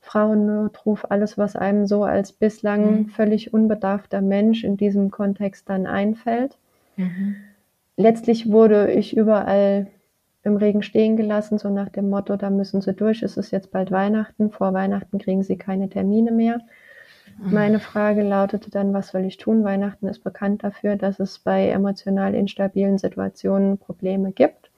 [0.00, 3.08] Frauennotruf, alles, was einem so als bislang mhm.
[3.08, 6.56] völlig unbedarfter Mensch in diesem Kontext dann einfällt.
[6.96, 7.34] Mhm.
[7.96, 9.88] Letztlich wurde ich überall
[10.42, 13.70] im Regen stehen gelassen, so nach dem Motto, da müssen Sie durch, es ist jetzt
[13.70, 16.60] bald Weihnachten, vor Weihnachten kriegen Sie keine Termine mehr.
[17.42, 17.52] Mhm.
[17.52, 19.64] Meine Frage lautete dann, was soll ich tun?
[19.64, 24.70] Weihnachten ist bekannt dafür, dass es bei emotional instabilen Situationen Probleme gibt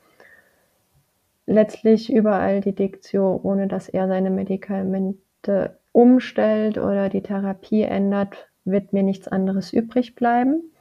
[1.46, 8.92] letztlich überall die Diktio, ohne dass er seine Medikamente umstellt oder die Therapie ändert, wird
[8.92, 10.71] mir nichts anderes übrig bleiben.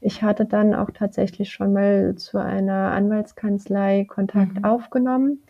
[0.00, 4.64] Ich hatte dann auch tatsächlich schon mal zu einer Anwaltskanzlei Kontakt mhm.
[4.64, 5.42] aufgenommen,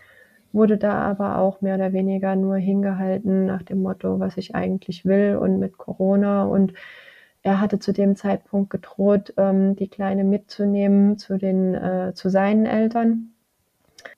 [0.52, 5.04] wurde da aber auch mehr oder weniger nur hingehalten nach dem Motto, was ich eigentlich
[5.04, 6.74] will und mit Corona und
[7.42, 12.66] er hatte zu dem Zeitpunkt gedroht, ähm, die Kleine mitzunehmen zu den äh, zu seinen
[12.66, 13.32] Eltern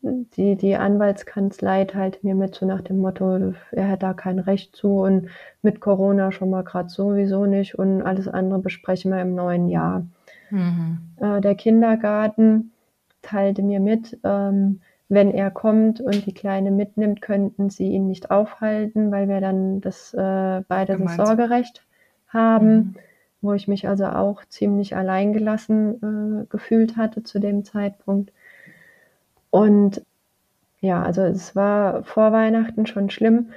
[0.03, 4.75] die, die Anwaltskanzlei teilte mir mit, so nach dem Motto, er hätte da kein Recht
[4.77, 5.29] zu und
[5.63, 10.07] mit Corona schon mal gerade sowieso nicht und alles andere besprechen wir im neuen Jahr.
[10.53, 10.99] Mhm.
[11.17, 12.73] Äh, der Kindergarten
[13.23, 18.31] teilte mir mit, ähm, wenn er kommt und die Kleine mitnimmt, könnten sie ihn nicht
[18.31, 21.83] aufhalten, weil wir dann das äh, beide das Sorgerecht
[22.29, 22.75] haben.
[22.75, 22.95] Mhm.
[23.45, 28.33] wo ich mich also auch ziemlich alleingelassen äh, gefühlt hatte zu dem Zeitpunkt.
[29.51, 30.03] Und
[30.81, 33.51] ja, also es war vor Weihnachten schon schlimm.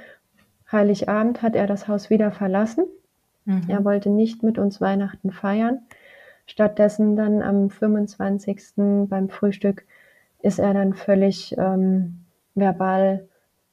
[0.70, 2.84] Heiligabend hat er das Haus wieder verlassen.
[3.44, 3.62] Mhm.
[3.68, 5.78] Er wollte nicht mit uns Weihnachten feiern.
[6.46, 9.08] Stattdessen dann am 25.
[9.08, 9.84] beim Frühstück
[10.42, 13.28] ist er dann völlig ähm, verbal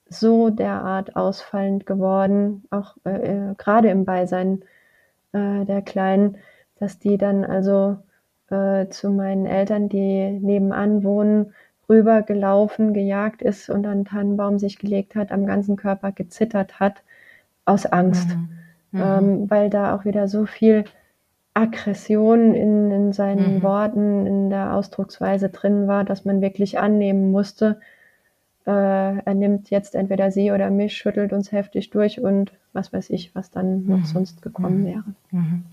[0.10, 4.64] so derart ausfallend geworden, auch äh, äh, gerade im Beisein
[5.34, 6.38] äh, der Kleinen,
[6.80, 7.98] dass die dann also
[8.50, 11.54] äh, zu meinen Eltern, die nebenan wohnen,
[11.90, 17.04] rübergelaufen, gejagt ist und an Tannenbaum sich gelegt hat, am ganzen Körper gezittert hat,
[17.66, 18.50] aus Angst, mhm.
[18.92, 19.02] Mhm.
[19.02, 20.86] Ähm, weil da auch wieder so viel
[21.54, 23.64] Aggression in, in seinen mhm.
[23.64, 27.80] Worten, in der Ausdrucksweise drin war, dass man wirklich annehmen musste,
[28.66, 28.72] äh,
[29.20, 33.36] er nimmt jetzt entweder sie oder mich, schüttelt uns heftig durch und was weiß ich,
[33.36, 34.06] was dann noch mhm.
[34.06, 34.86] sonst gekommen mhm.
[34.86, 35.04] wäre.
[35.32, 35.64] Mhm.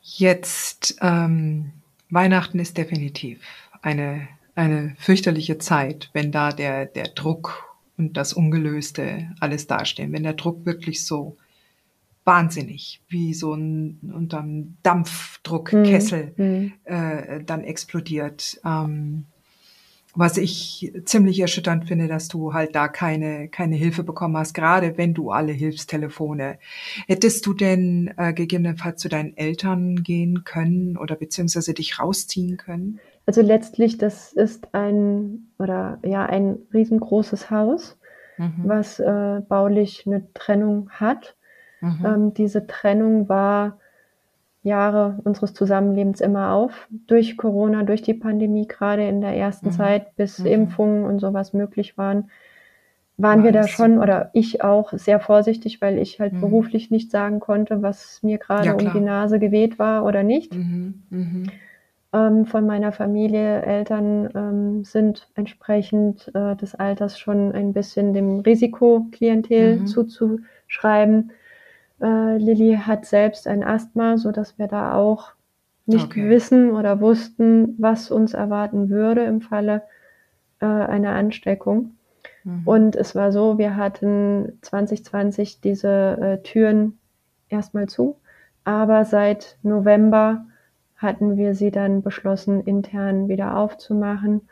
[0.00, 1.72] Jetzt, ähm,
[2.10, 3.40] Weihnachten ist definitiv
[3.82, 10.12] eine, eine fürchterliche Zeit, wenn da der, der Druck und das Ungelöste alles dastehen.
[10.12, 11.36] Wenn der Druck wirklich so
[12.24, 16.72] wahnsinnig, wie so ein unterm Dampfdruckkessel mhm.
[16.84, 18.60] äh, dann explodiert.
[18.64, 19.26] Ähm,
[20.14, 24.98] was ich ziemlich erschütternd finde, dass du halt da keine, keine Hilfe bekommen hast, gerade
[24.98, 26.58] wenn du alle Hilfstelefone.
[27.06, 33.00] Hättest du denn äh, gegebenenfalls zu deinen Eltern gehen können oder beziehungsweise dich rausziehen können?
[33.24, 37.96] Also letztlich, das ist ein oder ja ein riesengroßes Haus,
[38.36, 38.62] mhm.
[38.64, 41.36] was äh, baulich eine Trennung hat.
[41.82, 42.06] Mhm.
[42.06, 43.78] Ähm, diese Trennung war
[44.62, 46.88] Jahre unseres Zusammenlebens immer auf.
[47.06, 49.72] Durch Corona, durch die Pandemie, gerade in der ersten mhm.
[49.72, 50.46] Zeit, bis mhm.
[50.46, 52.30] Impfungen und sowas möglich waren,
[53.18, 56.40] waren War wir da schon oder ich auch sehr vorsichtig, weil ich halt mhm.
[56.40, 60.54] beruflich nicht sagen konnte, was mir gerade ja, um die Nase geweht war oder nicht.
[60.54, 61.02] Mhm.
[61.10, 61.50] mhm.
[62.14, 68.40] Ähm, von meiner Familie, Eltern ähm, sind entsprechend äh, des Alters schon ein bisschen dem
[68.40, 71.30] Risikoklientel zuzuschreiben.
[72.02, 75.32] Äh, Lilly hat selbst ein Asthma, so dass wir da auch
[75.86, 76.28] nicht okay.
[76.28, 79.82] wissen oder wussten, was uns erwarten würde im Falle
[80.60, 81.96] äh, einer Ansteckung.
[82.44, 82.62] Mhm.
[82.64, 86.98] Und es war so, wir hatten 2020 diese äh, Türen
[87.48, 88.16] erstmal zu,
[88.64, 90.46] aber seit November
[90.96, 94.42] hatten wir sie dann beschlossen, intern wieder aufzumachen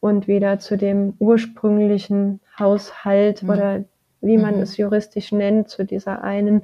[0.00, 3.50] und wieder zu dem ursprünglichen Haushalt mhm.
[3.50, 3.84] oder
[4.22, 4.62] wie man mhm.
[4.62, 6.62] es juristisch nennt, zu dieser einen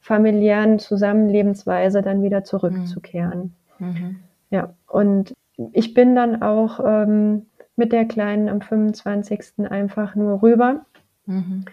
[0.00, 3.54] familiären Zusammenlebensweise dann wieder zurückzukehren.
[3.78, 3.86] Mhm.
[3.86, 4.16] mhm.
[4.50, 5.34] Ja, und
[5.72, 9.70] ich bin dann auch ähm, mit der Kleinen am 25.
[9.70, 10.86] einfach nur rüber
[11.26, 11.64] mhm.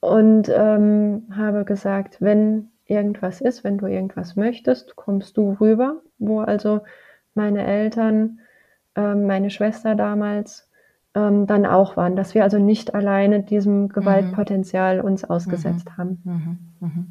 [0.00, 6.40] und ähm, habe gesagt, wenn irgendwas ist, wenn du irgendwas möchtest, kommst du rüber, wo
[6.40, 6.82] also
[7.34, 8.40] meine Eltern,
[8.94, 10.67] ähm, meine Schwester damals
[11.14, 13.88] ähm, dann auch waren, dass wir also nicht alleine diesem mhm.
[13.88, 15.96] Gewaltpotenzial uns ausgesetzt mhm.
[15.96, 16.68] haben.
[16.80, 17.06] Mhm.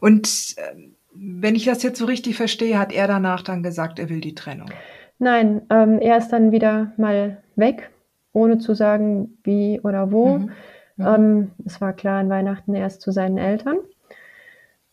[0.00, 0.76] Und äh,
[1.14, 4.34] wenn ich das jetzt so richtig verstehe, hat er danach dann gesagt, er will die
[4.34, 4.70] Trennung.
[5.18, 7.90] Nein, ähm, er ist dann wieder mal weg,
[8.32, 10.38] ohne zu sagen, wie oder wo.
[10.38, 10.50] Mhm.
[10.96, 11.06] Mhm.
[11.06, 13.78] Ähm, es war klar an Weihnachten erst zu seinen Eltern.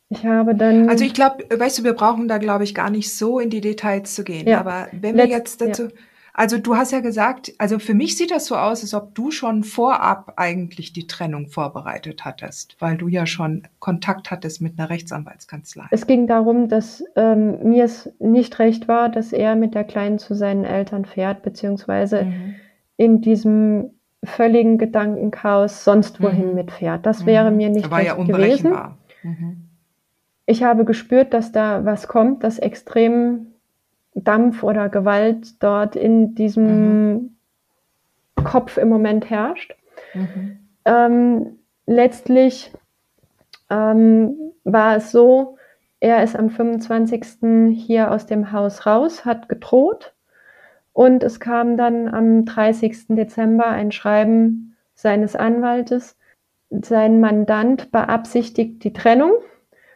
[0.10, 0.90] Ich habe dann.
[0.90, 3.62] Also ich glaube, weißt du, wir brauchen da, glaube ich, gar nicht so in die
[3.62, 4.48] Details zu gehen.
[4.48, 4.60] Ja.
[4.60, 5.84] Aber wenn wir jetzt dazu.
[5.84, 5.90] Ja.
[6.36, 9.30] Also du hast ja gesagt, also für mich sieht das so aus, als ob du
[9.30, 14.90] schon vorab eigentlich die Trennung vorbereitet hattest, weil du ja schon Kontakt hattest mit einer
[14.90, 15.86] Rechtsanwaltskanzlei.
[15.92, 20.18] Es ging darum, dass ähm, mir es nicht recht war, dass er mit der Kleinen
[20.18, 22.56] zu seinen Eltern fährt, beziehungsweise mhm.
[22.98, 23.92] in diesem
[24.24, 26.56] völligen Gedankenchaos sonst wohin mhm.
[26.56, 27.06] mitfährt.
[27.06, 27.26] Das mhm.
[27.28, 28.74] wäre mir nicht war recht ja gewesen.
[29.22, 29.70] Mhm.
[30.48, 33.53] Ich habe gespürt, dass da was kommt, das extrem
[34.16, 37.36] Dampf oder Gewalt dort in diesem mhm.
[38.36, 39.76] Kopf im Moment herrscht.
[40.14, 40.60] Mhm.
[40.86, 42.72] Ähm, letztlich
[43.70, 45.58] ähm, war es so,
[46.00, 47.78] er ist am 25.
[47.78, 50.14] hier aus dem Haus raus, hat gedroht
[50.92, 53.08] und es kam dann am 30.
[53.10, 56.18] Dezember ein Schreiben seines Anwaltes.
[56.70, 59.32] Sein Mandant beabsichtigt die Trennung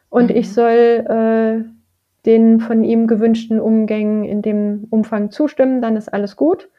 [0.09, 0.37] und mhm.
[0.37, 1.76] ich soll äh,
[2.27, 6.69] den von ihm gewünschten Umgängen in dem Umfang zustimmen, dann ist alles gut.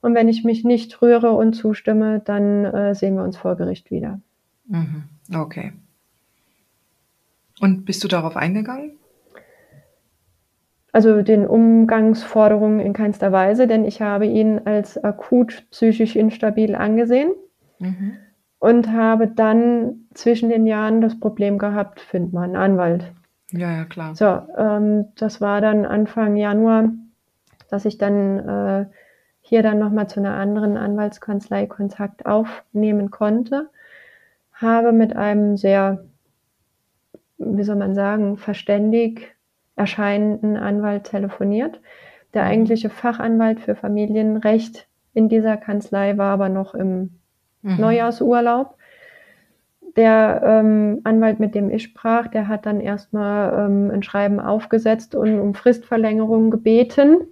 [0.00, 3.90] Und wenn ich mich nicht rühre und zustimme, dann äh, sehen wir uns vor Gericht
[3.90, 4.20] wieder.
[4.66, 5.04] Mhm.
[5.34, 5.72] Okay.
[7.60, 8.98] Und bist du darauf eingegangen?
[10.92, 17.32] Also den Umgangsforderungen in keinster Weise, denn ich habe ihn als akut psychisch instabil angesehen
[17.78, 18.16] mhm.
[18.58, 23.12] und habe dann zwischen den Jahren das Problem gehabt, find mal einen Anwalt.
[23.52, 24.14] Ja, ja, klar.
[24.14, 24.26] So,
[24.56, 26.90] ähm, das war dann Anfang Januar,
[27.70, 28.86] dass ich dann äh,
[29.40, 33.70] hier dann nochmal zu einer anderen Anwaltskanzlei Kontakt aufnehmen konnte.
[34.52, 36.04] Habe mit einem sehr,
[37.38, 39.34] wie soll man sagen, verständig
[39.76, 41.80] erscheinenden Anwalt telefoniert.
[42.34, 42.48] Der mhm.
[42.48, 47.18] eigentliche Fachanwalt für Familienrecht in dieser Kanzlei war aber noch im
[47.62, 47.80] mhm.
[47.80, 48.76] Neujahrsurlaub.
[49.96, 55.14] Der ähm, Anwalt, mit dem ich sprach, der hat dann erstmal ähm, ein Schreiben aufgesetzt
[55.14, 57.28] und um Fristverlängerung gebeten.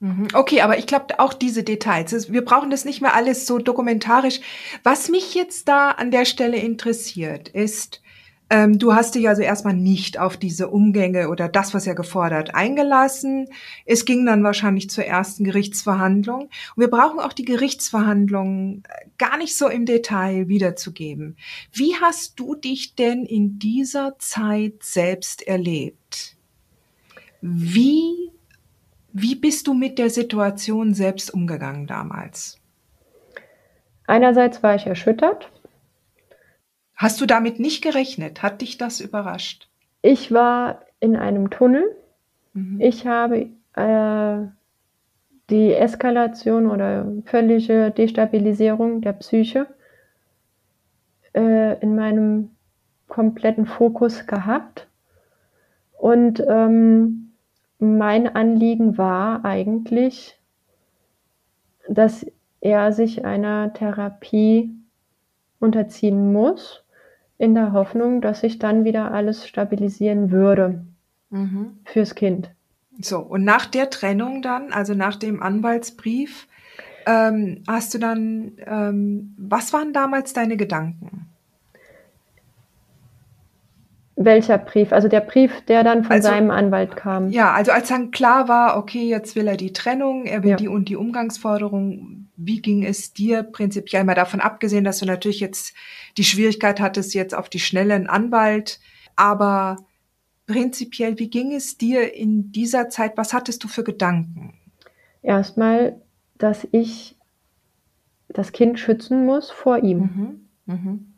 [0.00, 0.28] Mhm.
[0.34, 2.32] Okay, aber ich glaube auch diese Details.
[2.32, 4.40] Wir brauchen das nicht mehr alles so dokumentarisch.
[4.82, 8.02] Was mich jetzt da an der Stelle interessiert, ist,
[8.48, 12.54] ähm, du hast dich also erstmal nicht auf diese Umgänge oder das, was er gefordert,
[12.54, 13.48] eingelassen.
[13.84, 16.42] Es ging dann wahrscheinlich zur ersten Gerichtsverhandlung.
[16.42, 21.36] Und wir brauchen auch die Gerichtsverhandlung äh, gar nicht so im Detail wiederzugeben.
[21.72, 26.36] Wie hast du dich denn in dieser Zeit selbst erlebt?
[27.40, 28.30] Wie,
[29.12, 32.60] wie bist du mit der Situation selbst umgegangen damals?
[34.06, 35.50] Einerseits war ich erschüttert
[36.96, 38.42] Hast du damit nicht gerechnet?
[38.42, 39.68] Hat dich das überrascht?
[40.00, 41.94] Ich war in einem Tunnel.
[42.54, 42.80] Mhm.
[42.80, 44.48] Ich habe äh,
[45.50, 49.66] die Eskalation oder völlige Destabilisierung der Psyche
[51.34, 52.50] äh, in meinem
[53.08, 54.88] kompletten Fokus gehabt.
[55.98, 57.32] Und ähm,
[57.78, 60.38] mein Anliegen war eigentlich,
[61.88, 62.24] dass
[62.62, 64.74] er sich einer Therapie
[65.60, 66.85] unterziehen muss
[67.38, 70.84] in der Hoffnung, dass sich dann wieder alles stabilisieren würde
[71.30, 71.78] mhm.
[71.84, 72.50] fürs Kind.
[72.98, 76.48] So, und nach der Trennung dann, also nach dem Anwaltsbrief,
[77.06, 81.28] ähm, hast du dann, ähm, was waren damals deine Gedanken?
[84.16, 84.92] Welcher Brief?
[84.92, 87.28] Also der Brief, der dann von also, seinem Anwalt kam.
[87.28, 90.56] Ja, also als dann klar war, okay, jetzt will er die Trennung, er will ja.
[90.56, 92.25] die und die Umgangsforderung.
[92.36, 95.74] Wie ging es dir prinzipiell mal davon abgesehen, dass du natürlich jetzt
[96.16, 98.80] die Schwierigkeit hattest jetzt auf die Schnelle einen Anwalt,
[99.16, 99.76] aber
[100.46, 103.16] prinzipiell, wie ging es dir in dieser Zeit?
[103.16, 104.54] Was hattest du für Gedanken?
[105.22, 106.00] Erstmal,
[106.38, 107.16] dass ich
[108.28, 109.98] das Kind schützen muss vor ihm.
[110.66, 110.74] Mhm.
[110.74, 111.12] Mhm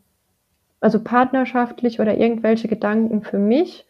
[0.80, 3.86] also partnerschaftlich oder irgendwelche Gedanken für mich.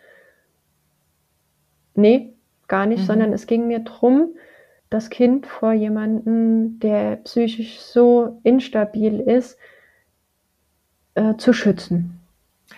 [1.95, 2.33] Nee,
[2.69, 3.07] gar nicht, mhm.
[3.07, 4.31] sondern es ging mir darum,
[4.91, 9.59] das Kind vor jemanden, der psychisch so instabil ist,
[11.15, 12.21] äh, zu schützen.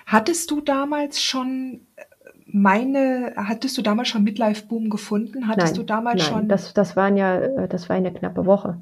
[0.06, 2.02] Hattest du damals schon äh,
[2.46, 5.46] meine, hattest du damals schon Midlife Boom gefunden?
[5.46, 6.48] Hattest nein, du damals nein, schon?
[6.48, 8.78] Das, das waren ja, äh, das war eine knappe Woche.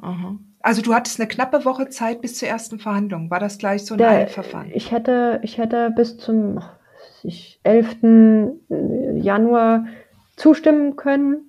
[0.00, 0.38] Aha.
[0.60, 3.30] Also du hattest eine knappe Woche Zeit bis zur ersten Verhandlung.
[3.30, 4.70] War das gleich so ein Der, Eilverfahren?
[4.72, 6.60] Ich hätte, ich hätte bis zum
[7.64, 8.02] 11.
[8.02, 9.86] Äh, Januar
[10.36, 11.47] zustimmen können.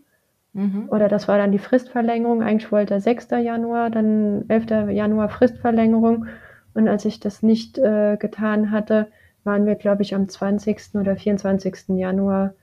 [0.54, 0.89] Mhm.
[0.89, 2.41] Oder das war dann die Fristverlängerung.
[2.41, 3.30] Eigentlich wollte er 6.
[3.32, 4.91] Januar, dann 11.
[4.91, 6.26] Januar Fristverlängerung.
[6.74, 9.08] Und als ich das nicht äh, getan hatte,
[9.43, 10.95] waren wir, glaube ich, am 20.
[10.95, 11.89] oder 24.
[11.89, 12.54] Januar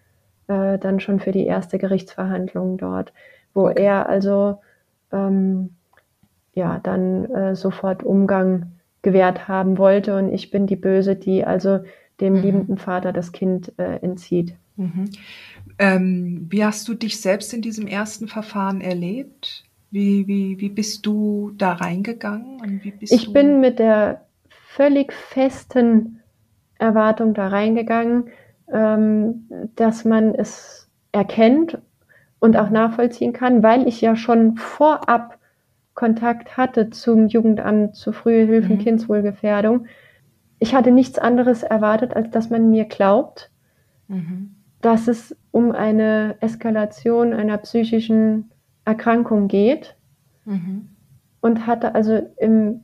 [0.49, 3.13] äh, dann schon für die erste Gerichtsverhandlung dort,
[3.55, 3.85] wo okay.
[3.85, 4.61] er also
[5.13, 5.71] ähm,
[6.55, 8.73] ja, dann äh, sofort Umgang
[9.03, 10.17] gewährt haben wollte.
[10.17, 11.81] Und ich bin die Böse, die also
[12.21, 12.43] dem mhm.
[12.43, 14.55] liebenden Vater das Kind äh, entzieht.
[14.77, 15.11] Mhm.
[15.79, 19.65] Ähm, wie hast du dich selbst in diesem ersten Verfahren erlebt?
[19.91, 22.83] Wie, wie, wie bist du da reingegangen?
[23.01, 26.21] ich bin mit der völlig festen
[26.79, 28.25] Erwartung da reingegangen,
[28.71, 31.79] ähm, dass man es erkennt
[32.41, 35.39] und auch nachvollziehen kann, weil ich ja schon vorab
[35.95, 38.79] Kontakt hatte zum Jugendamt, zur frühe Hilfe mhm.
[38.79, 39.87] Kindswohlgefährdung.
[40.59, 43.51] Ich hatte nichts anderes erwartet, als dass man mir glaubt,
[44.09, 44.56] mhm.
[44.81, 48.51] Dass es um eine Eskalation einer psychischen
[48.85, 49.97] Erkrankung geht
[50.45, 50.89] mhm.
[51.41, 52.83] und hatte also im,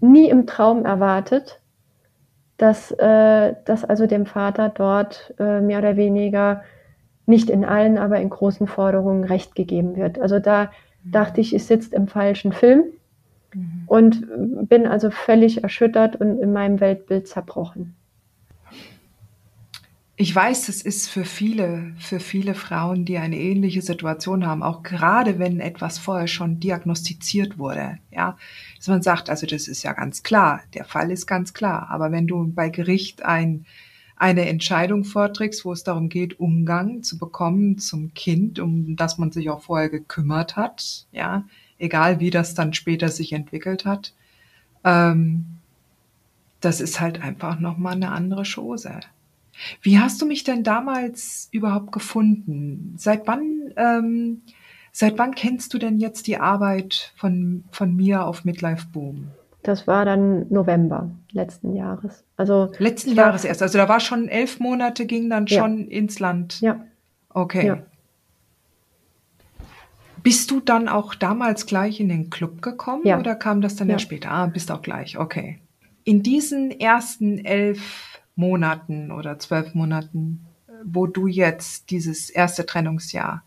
[0.00, 1.60] nie im Traum erwartet,
[2.58, 6.62] dass, äh, dass also dem Vater dort äh, mehr oder weniger
[7.26, 10.18] nicht in allen, aber in großen Forderungen Recht gegeben wird.
[10.18, 10.70] Also da
[11.04, 12.84] dachte ich, ich sitze im falschen Film
[13.54, 13.82] mhm.
[13.86, 17.96] und bin also völlig erschüttert und in meinem Weltbild zerbrochen.
[20.16, 24.82] Ich weiß, das ist für viele, für viele Frauen, die eine ähnliche Situation haben, auch
[24.82, 28.36] gerade wenn etwas vorher schon diagnostiziert wurde, ja,
[28.76, 32.12] dass man sagt, also das ist ja ganz klar, der Fall ist ganz klar, aber
[32.12, 33.66] wenn du bei Gericht ein
[34.22, 39.32] eine Entscheidung vorträgst, wo es darum geht, Umgang zu bekommen zum Kind, um das man
[39.32, 41.44] sich auch vorher gekümmert hat, ja,
[41.78, 44.14] egal wie das dann später sich entwickelt hat,
[44.84, 45.58] ähm,
[46.60, 49.00] das ist halt einfach nochmal eine andere Chose.
[49.80, 52.94] Wie hast du mich denn damals überhaupt gefunden?
[52.96, 54.42] Seit wann, ähm,
[54.92, 59.28] seit wann kennst du denn jetzt die Arbeit von, von mir auf Midlife Boom?
[59.62, 62.24] Das war dann November letzten Jahres.
[62.36, 63.62] Also letzten Jahres erst.
[63.62, 65.86] Also da war schon elf Monate, ging dann schon ja.
[65.98, 66.60] ins Land.
[66.60, 66.84] Ja.
[67.28, 67.66] Okay.
[67.66, 67.78] Ja.
[70.22, 73.18] Bist du dann auch damals gleich in den Club gekommen Ja.
[73.18, 73.94] oder kam das dann ja.
[73.94, 73.98] Ja.
[73.98, 74.30] später?
[74.30, 75.58] Ah, bist auch gleich, okay.
[76.04, 80.46] In diesen ersten elf Monaten oder zwölf Monaten,
[80.84, 83.42] wo du jetzt dieses erste Trennungsjahr,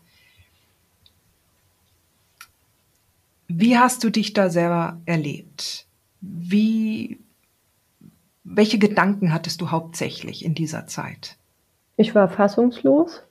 [3.48, 5.86] wie hast du dich da selber erlebt?
[6.20, 7.20] Wie,
[8.42, 11.36] welche Gedanken hattest du hauptsächlich in dieser Zeit?
[11.96, 13.22] Ich war fassungslos,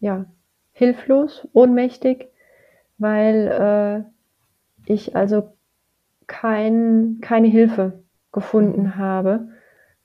[0.00, 0.26] ja,
[0.72, 2.26] hilflos, ohnmächtig,
[2.98, 4.06] weil
[4.86, 5.52] äh, ich also
[6.26, 9.48] kein, keine Hilfe gefunden habe.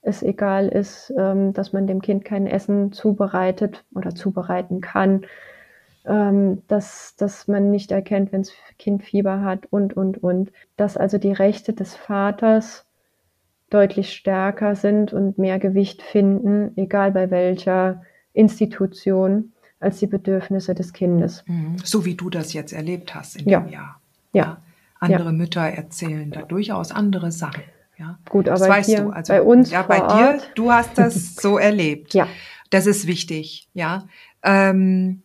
[0.02, 5.24] Es egal ist, ähm, dass man dem Kind kein Essen zubereitet oder zubereiten kann,
[6.04, 10.50] ähm, dass, dass man nicht erkennt, wenn das Kind Fieber hat und, und, und.
[10.76, 12.84] Dass also die Rechte des Vaters
[13.70, 20.92] deutlich stärker sind und mehr Gewicht finden, egal bei welcher Institution, als die Bedürfnisse des
[20.92, 21.44] Kindes.
[21.46, 21.76] Mhm.
[21.84, 23.60] So wie du das jetzt erlebt hast in Ja.
[23.60, 24.00] dem Jahr.
[24.32, 24.58] Ja.
[24.98, 27.62] Andere Mütter erzählen da durchaus andere Sachen.
[27.98, 28.18] Ja.
[28.28, 29.10] Gut, Das aber weißt hier du.
[29.10, 32.14] Also, bei uns ja, bei dir, Ort, du hast das so erlebt.
[32.14, 32.28] ja,
[32.70, 34.06] Das ist wichtig, ja.
[34.42, 35.22] Ähm,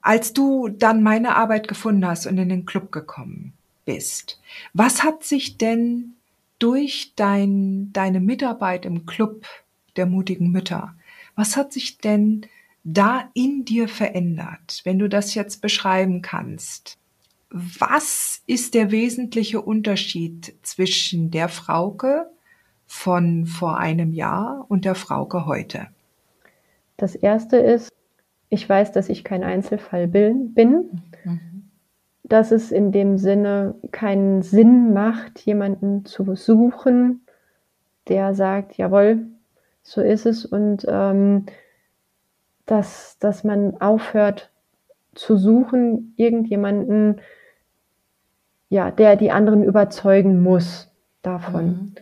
[0.00, 3.52] als du dann meine Arbeit gefunden hast und in den Club gekommen
[3.84, 4.40] bist,
[4.72, 6.14] was hat sich denn
[6.58, 9.44] durch dein, deine Mitarbeit im Club
[9.96, 10.94] der mutigen Mütter,
[11.34, 12.46] was hat sich denn
[12.84, 16.96] da in dir verändert, wenn du das jetzt beschreiben kannst?
[17.50, 22.30] Was ist der wesentliche Unterschied zwischen der Frauke
[22.86, 25.88] von vor einem Jahr und der Frauke heute?
[26.98, 27.90] das erste ist,
[28.50, 31.02] ich weiß, dass ich kein Einzelfall bin, bin,
[32.24, 37.22] dass es in dem Sinne keinen Sinn macht, jemanden zu suchen,
[38.08, 39.26] der sagt, jawohl,
[39.82, 40.44] so ist es.
[40.44, 41.46] Und ähm,
[42.66, 44.50] dass, dass man aufhört
[45.14, 47.20] zu suchen, irgendjemanden,
[48.68, 50.90] ja, der die anderen überzeugen muss
[51.22, 51.94] davon.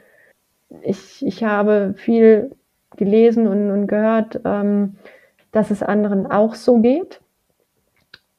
[0.68, 0.80] Mhm.
[0.82, 2.50] Ich, ich habe viel
[2.96, 4.96] gelesen und, und gehört, ähm,
[5.52, 7.20] dass es anderen auch so geht,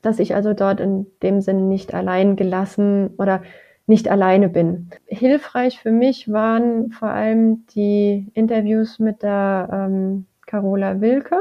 [0.01, 3.41] dass ich also dort in dem Sinne nicht allein gelassen oder
[3.87, 4.89] nicht alleine bin.
[5.05, 11.37] Hilfreich für mich waren vor allem die Interviews mit der ähm, Carola Wilke,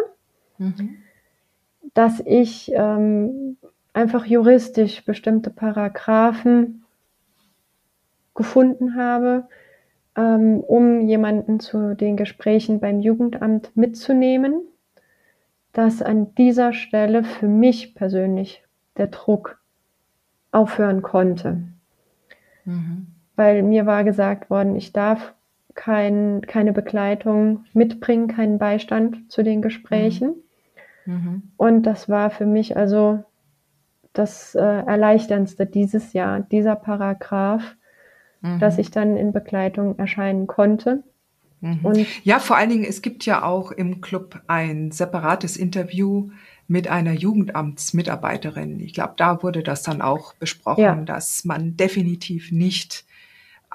[0.58, 0.96] Mhm.
[1.92, 3.58] dass ich ähm,
[3.96, 6.84] einfach juristisch bestimmte Paragraphen
[8.34, 9.48] gefunden habe,
[10.14, 14.60] ähm, um jemanden zu den Gesprächen beim Jugendamt mitzunehmen,
[15.72, 18.62] dass an dieser Stelle für mich persönlich
[18.98, 19.62] der Druck
[20.52, 21.62] aufhören konnte.
[22.66, 23.06] Mhm.
[23.34, 25.32] Weil mir war gesagt worden, ich darf
[25.74, 30.34] kein, keine Begleitung mitbringen, keinen Beistand zu den Gesprächen.
[31.06, 31.44] Mhm.
[31.56, 33.24] Und das war für mich also
[34.18, 37.76] das äh, Erleichterndste dieses Jahr, dieser Paragraph,
[38.42, 38.58] Mhm.
[38.60, 41.02] dass ich dann in Begleitung erscheinen konnte.
[41.62, 41.78] Mhm.
[41.82, 46.28] Und Ja, vor allen Dingen, es gibt ja auch im Club ein separates Interview
[46.68, 48.80] mit einer Jugendamtsmitarbeiterin.
[48.80, 50.94] Ich glaube, da wurde das dann auch besprochen, Ja.
[50.96, 53.04] dass man definitiv nicht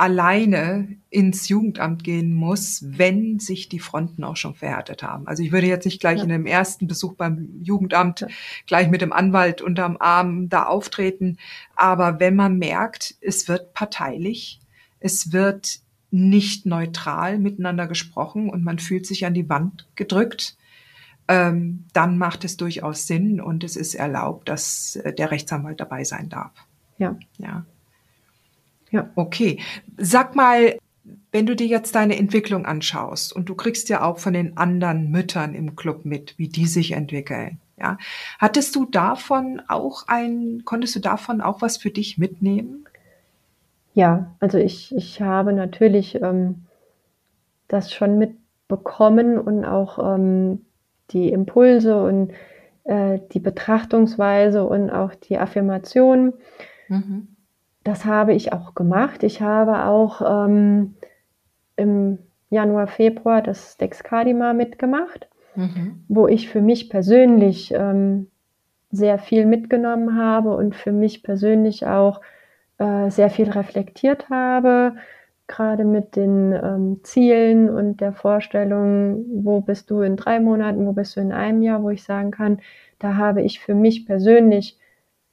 [0.01, 5.27] alleine ins Jugendamt gehen muss, wenn sich die Fronten auch schon verhärtet haben.
[5.27, 6.23] Also ich würde jetzt nicht gleich Ja.
[6.23, 8.27] in dem ersten Besuch beim Jugendamt Ja.
[8.65, 11.37] gleich mit dem Anwalt unterm Arm da auftreten.
[11.75, 14.59] Aber wenn man merkt, es wird parteilich,
[14.99, 20.57] es wird nicht neutral miteinander gesprochen und man fühlt sich an die Wand gedrückt,
[21.27, 26.03] ähm, dann macht es durchaus Sinn und es ist erlaubt, dass äh, der Rechtsanwalt dabei
[26.05, 26.51] sein darf.
[26.97, 27.65] ja, Ja.
[28.91, 29.09] Ja.
[29.15, 29.59] Okay.
[29.97, 30.77] Sag mal,
[31.31, 35.09] wenn du dir jetzt deine Entwicklung anschaust und du kriegst ja auch von den anderen
[35.09, 37.59] Müttern im Club mit, wie die sich entwickeln.
[37.79, 37.97] Ja.
[38.37, 42.85] Hattest du davon auch ein, konntest du davon auch was für dich mitnehmen?
[43.93, 46.63] ja, also ich, ich habe natürlich ähm,
[47.67, 50.65] das schon mitbekommen und auch ähm,
[51.11, 52.31] die Impulse und
[52.85, 56.33] äh, die Betrachtungsweise und auch die Affirmation.
[56.87, 57.30] Mhm.
[57.83, 59.23] Das habe ich auch gemacht.
[59.23, 60.95] Ich habe auch ähm,
[61.75, 62.19] im
[62.49, 66.05] Januar, Februar das Dexcadima mitgemacht, Mhm.
[66.07, 68.27] wo ich für mich persönlich ähm,
[68.91, 72.21] sehr viel mitgenommen habe und für mich persönlich auch
[72.77, 74.95] äh, sehr viel reflektiert habe,
[75.47, 80.93] gerade mit den ähm, Zielen und der Vorstellung, wo bist du in drei Monaten, wo
[80.93, 82.61] bist du in einem Jahr, wo ich sagen kann,
[82.99, 84.77] da habe ich für mich persönlich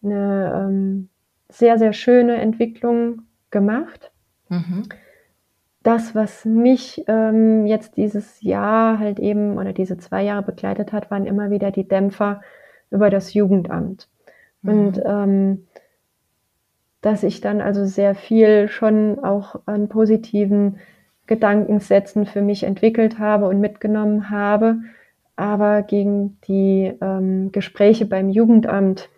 [0.02, 1.08] eine ähm,
[1.48, 4.10] sehr, sehr schöne Entwicklung gemacht.
[4.48, 4.88] Mhm.
[5.82, 11.10] Das, was mich ähm, jetzt dieses Jahr halt eben oder diese zwei Jahre begleitet hat,
[11.10, 12.42] waren immer wieder die Dämpfer
[12.90, 14.08] über das Jugendamt.
[14.62, 14.70] Mhm.
[14.70, 15.66] Und ähm,
[17.00, 20.78] dass ich dann also sehr viel schon auch an positiven
[21.26, 24.80] Gedankensätzen für mich entwickelt habe und mitgenommen habe,
[25.36, 29.08] aber gegen die ähm, Gespräche beim Jugendamt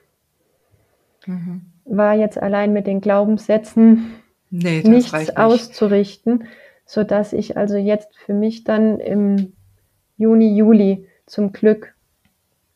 [1.26, 1.62] mhm.
[1.90, 4.12] War jetzt allein mit den Glaubenssätzen
[4.50, 5.36] nee, nichts nicht.
[5.36, 6.44] auszurichten,
[6.86, 9.52] so dass ich also jetzt für mich dann im
[10.16, 11.94] Juni, Juli zum Glück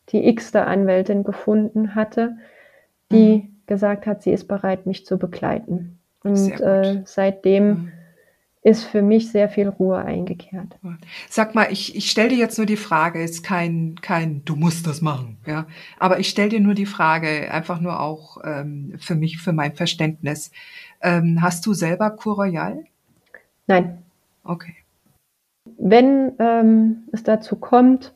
[0.09, 2.37] die x-te Anwältin gefunden hatte,
[3.11, 5.99] die mhm gesagt hat, sie ist bereit, mich zu begleiten.
[6.23, 7.91] Und äh, seitdem mhm.
[8.65, 10.79] Ist für mich sehr viel Ruhe eingekehrt.
[11.29, 14.87] Sag mal, ich, ich stelle dir jetzt nur die Frage, ist kein, kein, du musst
[14.87, 15.67] das machen, ja.
[15.99, 19.75] Aber ich stelle dir nur die Frage, einfach nur auch ähm, für mich, für mein
[19.75, 20.51] Verständnis.
[20.99, 22.85] Ähm, hast du selber Cour Royal?
[23.67, 23.99] Nein.
[24.43, 24.73] Okay.
[25.77, 28.15] Wenn ähm, es dazu kommt,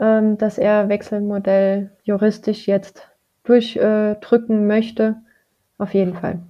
[0.00, 3.08] ähm, dass er Wechselmodell juristisch jetzt
[3.44, 5.18] durchdrücken möchte,
[5.78, 6.40] auf jeden Fall.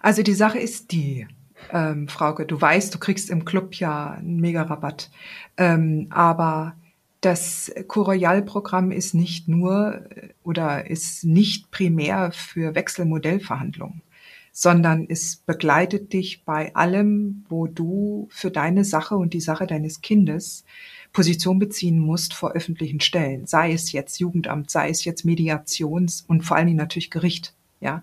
[0.00, 1.26] Also die Sache ist die,
[1.72, 5.10] ähm, Frauke, du weißt, du kriegst im Club ja einen Mega-Rabatt.
[5.56, 6.74] Ähm, aber
[7.20, 10.02] das Coroyal-Programm ist nicht nur
[10.42, 14.02] oder ist nicht primär für Wechselmodellverhandlungen,
[14.50, 20.00] sondern es begleitet dich bei allem, wo du für deine Sache und die Sache deines
[20.00, 20.64] Kindes
[21.12, 26.42] Position beziehen musst vor öffentlichen Stellen, sei es jetzt Jugendamt, sei es jetzt Mediations- und
[26.42, 28.02] vor allen Dingen natürlich Gericht, ja.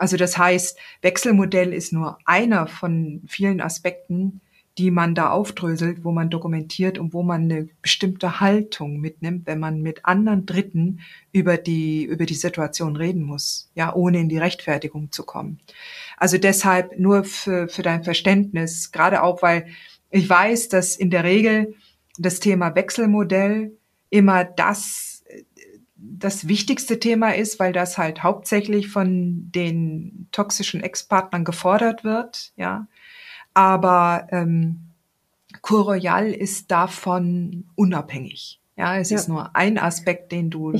[0.00, 4.40] Also das heißt, Wechselmodell ist nur einer von vielen Aspekten,
[4.78, 9.58] die man da aufdröselt, wo man dokumentiert und wo man eine bestimmte Haltung mitnimmt, wenn
[9.58, 11.00] man mit anderen Dritten
[11.32, 15.60] über die, über die Situation reden muss, ja, ohne in die Rechtfertigung zu kommen.
[16.16, 19.66] Also deshalb nur für, für dein Verständnis, gerade auch, weil
[20.08, 21.74] ich weiß, dass in der Regel
[22.16, 23.76] das Thema Wechselmodell
[24.08, 25.09] immer das,
[26.02, 32.86] das wichtigste Thema ist, weil das halt hauptsächlich von den toxischen Ex-Partnern gefordert wird, ja.
[33.52, 34.80] Aber ähm,
[35.62, 38.60] Cour Royal ist davon unabhängig.
[38.76, 39.16] Ja, es ja.
[39.16, 40.72] ist nur ein Aspekt, den du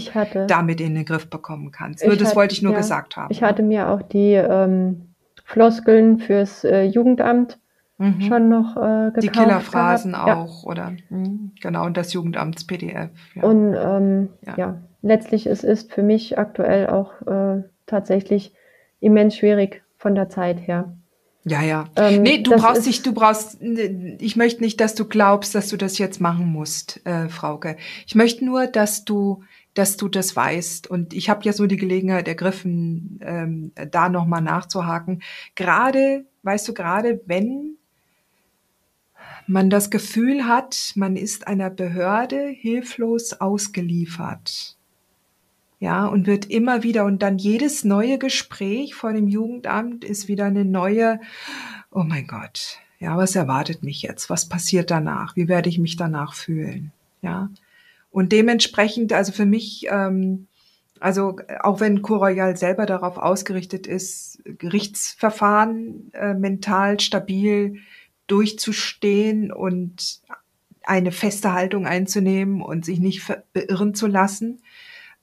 [0.46, 2.04] damit in den Griff bekommen kannst.
[2.04, 3.30] Nur das hatte, wollte ich nur ja, gesagt haben.
[3.30, 5.10] Ich hatte mir auch die ähm,
[5.44, 7.58] Floskeln fürs äh, Jugendamt
[7.98, 8.22] mhm.
[8.22, 10.30] schon noch äh, gekauft Die Killerphrasen gehabt.
[10.30, 10.70] auch, ja.
[10.70, 10.92] oder?
[11.10, 11.52] Mhm.
[11.60, 13.10] Genau, und das Jugendamts-PDF.
[13.34, 13.42] Ja.
[13.42, 14.80] Und ähm, ja.
[15.03, 18.55] Letztlich es ist für mich aktuell auch äh, tatsächlich
[19.01, 20.94] immens schwierig von der Zeit her.
[21.44, 21.88] Ja, ja.
[21.96, 25.78] Ähm, nee, du brauchst nicht, du brauchst, ich möchte nicht, dass du glaubst, dass du
[25.78, 27.76] das jetzt machen musst, äh, Frauke.
[28.07, 29.42] Ich möchte nur, dass du,
[29.72, 30.88] dass du das weißt.
[30.88, 35.22] Und ich habe ja so die Gelegenheit ergriffen, ähm, da nochmal nachzuhaken.
[35.55, 37.78] Gerade, weißt du, gerade wenn
[39.46, 44.76] man das Gefühl hat, man ist einer Behörde hilflos ausgeliefert.
[45.81, 50.45] Ja, und wird immer wieder, und dann jedes neue Gespräch vor dem Jugendamt ist wieder
[50.45, 51.20] eine neue,
[51.91, 54.28] oh mein Gott, ja, was erwartet mich jetzt?
[54.28, 55.35] Was passiert danach?
[55.37, 56.93] Wie werde ich mich danach fühlen?
[57.22, 57.49] Ja.
[58.11, 60.49] Und dementsprechend, also für mich, ähm,
[61.01, 67.76] also auch wenn Royal selber darauf ausgerichtet ist, Gerichtsverfahren äh, mental stabil
[68.26, 70.20] durchzustehen und
[70.83, 73.22] eine feste Haltung einzunehmen und sich nicht
[73.55, 74.61] beirren zu lassen.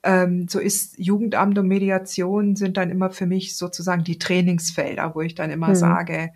[0.02, 5.20] Ähm, so ist Jugendamt und Mediation sind dann immer für mich sozusagen die Trainingsfelder, wo
[5.20, 5.74] ich dann immer mhm.
[5.74, 6.30] sage,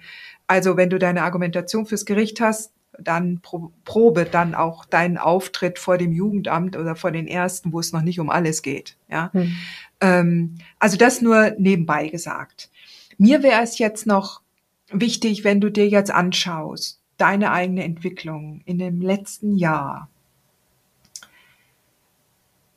[0.47, 5.97] also wenn du deine Argumentation fürs Gericht hast, dann probe dann auch deinen Auftritt vor
[5.97, 8.97] dem Jugendamt oder vor den Ersten, wo es noch nicht um alles geht.
[9.09, 9.57] Ja, mhm.
[10.01, 12.71] ähm, also das nur nebenbei gesagt.
[13.19, 14.43] Mir wäre es jetzt noch
[14.91, 20.09] wichtig, wenn du dir jetzt anschaust, deine eigene Entwicklung in dem letzten Jahr.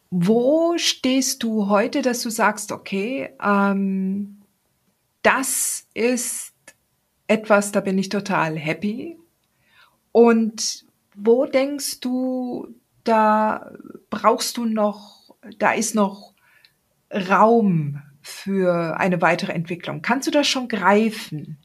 [0.10, 4.41] Wo stehst du heute, dass du sagst, okay, ähm,
[5.22, 6.53] das ist
[7.28, 9.18] etwas, da bin ich total happy.
[10.12, 10.86] Und
[11.16, 12.68] wo denkst du,
[13.03, 13.72] da
[14.10, 16.34] brauchst du noch, da ist noch
[17.12, 20.01] Raum für eine weitere Entwicklung?
[20.01, 21.58] Kannst du das schon greifen?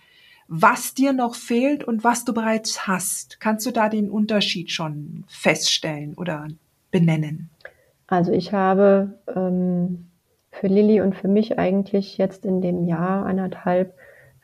[0.52, 3.38] was dir noch fehlt und was du bereits hast.
[3.38, 6.48] Kannst du da den Unterschied schon feststellen oder
[6.90, 7.50] benennen?
[8.10, 10.10] Also ich habe ähm,
[10.50, 13.94] für Lilly und für mich eigentlich jetzt in dem Jahr anderthalb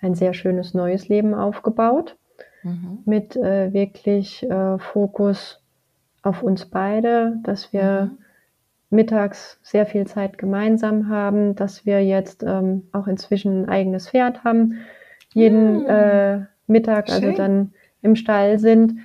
[0.00, 2.16] ein sehr schönes neues Leben aufgebaut.
[2.66, 2.98] mhm.
[3.04, 5.62] mit äh, wirklich äh, Fokus
[6.22, 8.18] auf uns beide, dass wir mhm.
[8.90, 14.44] mittags sehr viel Zeit gemeinsam haben, dass wir jetzt ähm, auch inzwischen ein eigenes Pferd
[14.44, 14.80] haben,
[15.32, 15.86] jeden mhm.
[15.86, 17.30] äh, Mittag also Schön.
[17.30, 18.98] also dann im Stall sind,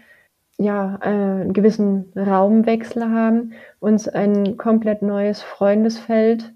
[0.62, 6.54] ja, äh, einen gewissen Raumwechsel haben, uns ein komplett neues Freundesfeld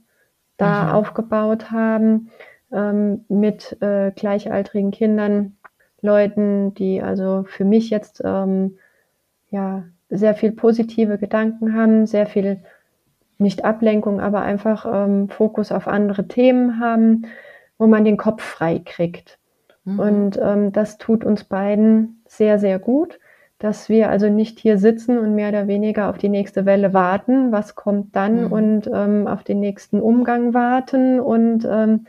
[0.57, 0.89] da mhm.
[0.91, 2.29] aufgebaut haben,
[2.71, 5.57] ähm, mit äh, gleichaltrigen Kindern,
[6.01, 8.77] Leuten, die also für mich jetzt ähm,
[9.49, 12.59] ja sehr viel positive Gedanken haben, sehr viel
[13.39, 17.25] nicht Ablenkung, aber einfach ähm, Fokus auf andere Themen haben,
[17.79, 19.39] wo man den Kopf frei kriegt.
[19.83, 19.99] Mhm.
[19.99, 23.19] Und ähm, das tut uns beiden sehr, sehr gut,
[23.59, 27.51] dass wir also nicht hier sitzen und mehr oder weniger auf die nächste Welle warten,
[27.51, 28.51] was kommt dann mhm.
[28.51, 32.05] und ähm, auf den nächsten Umgang warten und ähm,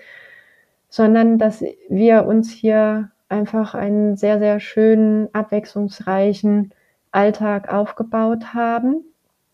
[0.89, 6.73] sondern dass wir uns hier einfach einen sehr, sehr schönen, abwechslungsreichen
[7.11, 9.05] Alltag aufgebaut haben.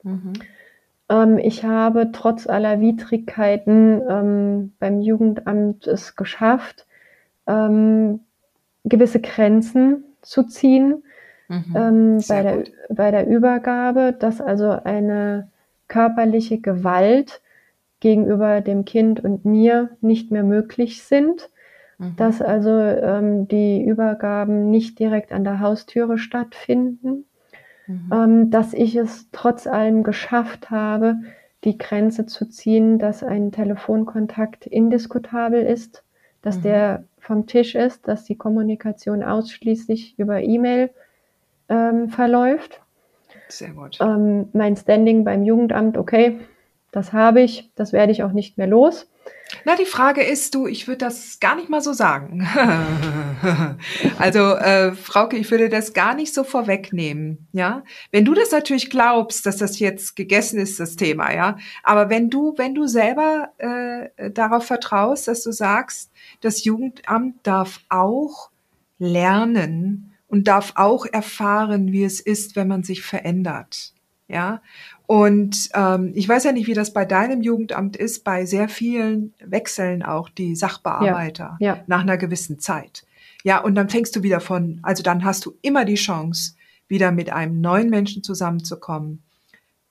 [0.02, 0.32] Mhm.
[1.08, 6.86] Ähm, ich habe trotz aller Widrigkeiten ähm, beim Jugendamt es geschafft,
[7.46, 8.20] ähm,
[8.84, 11.02] gewisse Grenzen zu ziehen
[11.52, 11.76] mhm.
[11.76, 15.48] Ähm, bei, der, bei der Übergabe, dass also eine
[15.88, 17.40] körperliche Gewalt
[18.00, 21.50] gegenüber dem Kind und mir nicht mehr möglich sind,
[21.98, 22.16] mhm.
[22.16, 27.26] dass also ähm, die Übergaben nicht direkt an der Haustüre stattfinden,
[27.86, 28.10] mhm.
[28.12, 31.16] ähm, dass ich es trotz allem geschafft habe,
[31.64, 36.02] die Grenze zu ziehen, dass ein Telefonkontakt indiskutabel ist,
[36.42, 36.62] dass mhm.
[36.62, 40.90] der vom Tisch ist, dass die Kommunikation ausschließlich über E-Mail
[41.68, 42.80] ähm, verläuft.
[43.48, 43.98] Sehr gut.
[44.00, 46.38] Ähm, mein Standing beim Jugendamt, okay,
[46.90, 49.08] das habe ich, das werde ich auch nicht mehr los.
[49.64, 52.46] Na, die Frage ist, du, ich würde das gar nicht mal so sagen.
[54.18, 57.84] also, äh, Frauke, ich würde das gar nicht so vorwegnehmen, ja.
[58.10, 61.56] Wenn du das natürlich glaubst, dass das jetzt gegessen ist, das Thema, ja.
[61.82, 66.10] Aber wenn du, wenn du selber äh, darauf vertraust, dass du sagst,
[66.40, 68.50] das Jugendamt darf auch
[68.98, 73.92] lernen und darf auch erfahren, wie es ist, wenn man sich verändert,
[74.28, 74.62] ja.
[75.06, 78.24] Und ähm, ich weiß ja nicht, wie das bei deinem Jugendamt ist.
[78.24, 81.84] Bei sehr vielen wechseln auch die Sachbearbeiter ja, ja.
[81.86, 83.04] nach einer gewissen Zeit.
[83.44, 86.54] Ja, und dann fängst du wieder von, also dann hast du immer die Chance,
[86.88, 89.22] wieder mit einem neuen Menschen zusammenzukommen,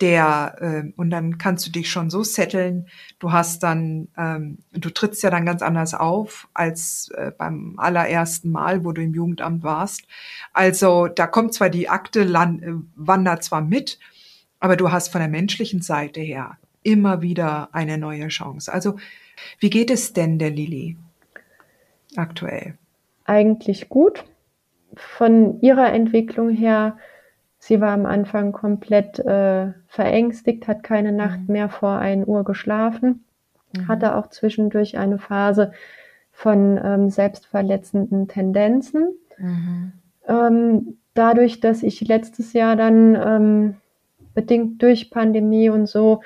[0.01, 2.87] der, äh, und dann kannst du dich schon so setteln,
[3.19, 8.51] du hast dann, ähm, du trittst ja dann ganz anders auf als äh, beim allerersten
[8.51, 10.05] Mal, wo du im Jugendamt warst.
[10.53, 13.99] Also da kommt zwar die Akte, land, äh, wandert zwar mit,
[14.59, 18.71] aber du hast von der menschlichen Seite her immer wieder eine neue Chance.
[18.71, 18.97] Also,
[19.59, 20.97] wie geht es denn der Lilly
[22.15, 22.75] aktuell?
[23.25, 24.23] Eigentlich gut.
[24.95, 26.97] Von ihrer Entwicklung her,
[27.61, 31.53] sie war am Anfang komplett äh, verängstigt, hat keine Nacht mhm.
[31.53, 33.23] mehr vor 1 Uhr geschlafen,
[33.73, 33.87] mhm.
[33.87, 35.71] hatte auch zwischendurch eine Phase
[36.31, 39.09] von ähm, selbstverletzenden Tendenzen.
[39.37, 39.91] Mhm.
[40.27, 43.75] Ähm, dadurch, dass ich letztes Jahr dann ähm,
[44.33, 46.21] bedingt durch Pandemie und so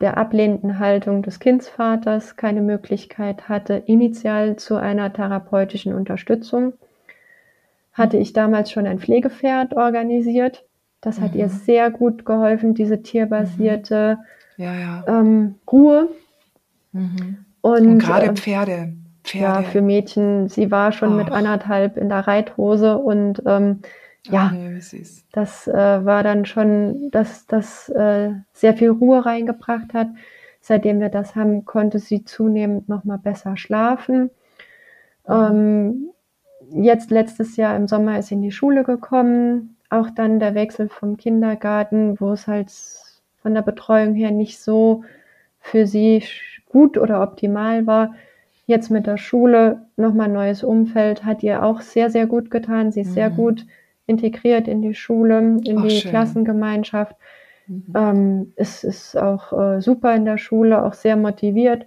[0.00, 6.72] der ablehnenden Haltung des Kindsvaters keine Möglichkeit hatte, initial zu einer therapeutischen Unterstützung,
[7.96, 10.64] hatte ich damals schon ein Pflegepferd organisiert.
[11.00, 11.40] Das hat mhm.
[11.40, 14.18] ihr sehr gut geholfen, diese tierbasierte
[14.56, 14.64] mhm.
[14.64, 15.04] ja, ja.
[15.06, 16.08] Ähm, Ruhe.
[16.92, 17.44] Mhm.
[17.62, 18.92] Und, und, gerade äh, Pferde,
[19.24, 19.44] Pferde.
[19.44, 20.48] Ja, für Mädchen.
[20.48, 21.16] Sie war schon Och.
[21.16, 23.80] mit anderthalb in der Reithose und ähm,
[24.24, 24.80] ja, nee,
[25.32, 30.08] das äh, war dann schon, dass das äh, sehr viel Ruhe reingebracht hat.
[30.60, 34.30] Seitdem wir das haben, konnte sie zunehmend noch mal besser schlafen.
[35.28, 35.34] Mhm.
[35.34, 36.10] Ähm,
[36.70, 39.76] jetzt letztes Jahr im Sommer ist sie in die Schule gekommen.
[39.90, 42.72] Auch dann der Wechsel vom Kindergarten, wo es halt
[43.42, 45.04] von der Betreuung her nicht so
[45.60, 46.24] für sie
[46.68, 48.14] gut oder optimal war.
[48.66, 52.90] Jetzt mit der Schule nochmal neues Umfeld hat ihr auch sehr, sehr gut getan.
[52.90, 53.14] Sie ist mhm.
[53.14, 53.66] sehr gut
[54.06, 56.10] integriert in die Schule, in Ach, die schön.
[56.10, 57.16] Klassengemeinschaft.
[57.68, 57.84] Mhm.
[57.94, 61.86] Ähm, es ist auch äh, super in der Schule, auch sehr motiviert.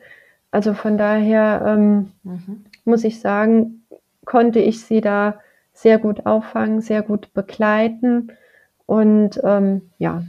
[0.51, 2.65] Also von daher ähm, mhm.
[2.85, 3.85] muss ich sagen,
[4.29, 5.39] konnte ich sie da
[5.73, 8.31] sehr gut auffangen, sehr gut begleiten
[8.85, 10.23] und ähm, ja.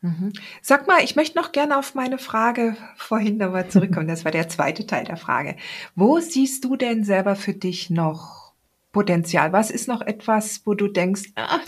[0.00, 0.32] Mhm.
[0.62, 4.06] Sag mal, ich möchte noch gerne auf meine Frage vorhin nochmal zurückkommen.
[4.06, 5.56] Das war der zweite Teil der Frage.
[5.96, 8.52] Wo siehst du denn selber für dich noch
[8.92, 9.52] Potenzial?
[9.52, 11.58] Was ist noch etwas, wo du denkst, ah,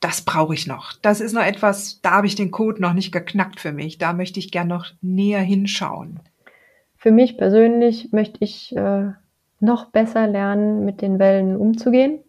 [0.00, 0.92] das brauche ich noch.
[1.00, 3.96] Das ist noch etwas, da habe ich den Code noch nicht geknackt für mich.
[3.96, 6.20] Da möchte ich gern noch näher hinschauen.
[6.98, 9.12] Für mich persönlich möchte ich äh,
[9.60, 12.20] noch besser lernen, mit den Wellen umzugehen.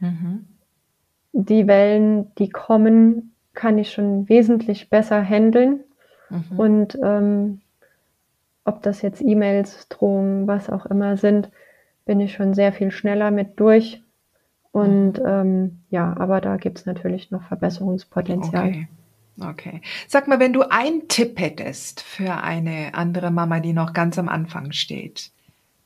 [0.00, 0.46] Mhm.
[1.32, 5.80] Die Wellen, die kommen, kann ich schon wesentlich besser handeln.
[6.30, 6.58] Mhm.
[6.58, 7.60] Und ähm,
[8.64, 11.50] ob das jetzt E-Mails, Drohungen, was auch immer sind,
[12.04, 14.02] bin ich schon sehr viel schneller mit durch.
[14.72, 15.26] Und mhm.
[15.26, 18.68] ähm, ja, aber da gibt es natürlich noch Verbesserungspotenzial.
[18.68, 18.88] Okay.
[19.38, 19.82] Okay.
[20.08, 24.28] Sag mal, wenn du einen Tipp hättest für eine andere Mama, die noch ganz am
[24.28, 25.30] Anfang steht,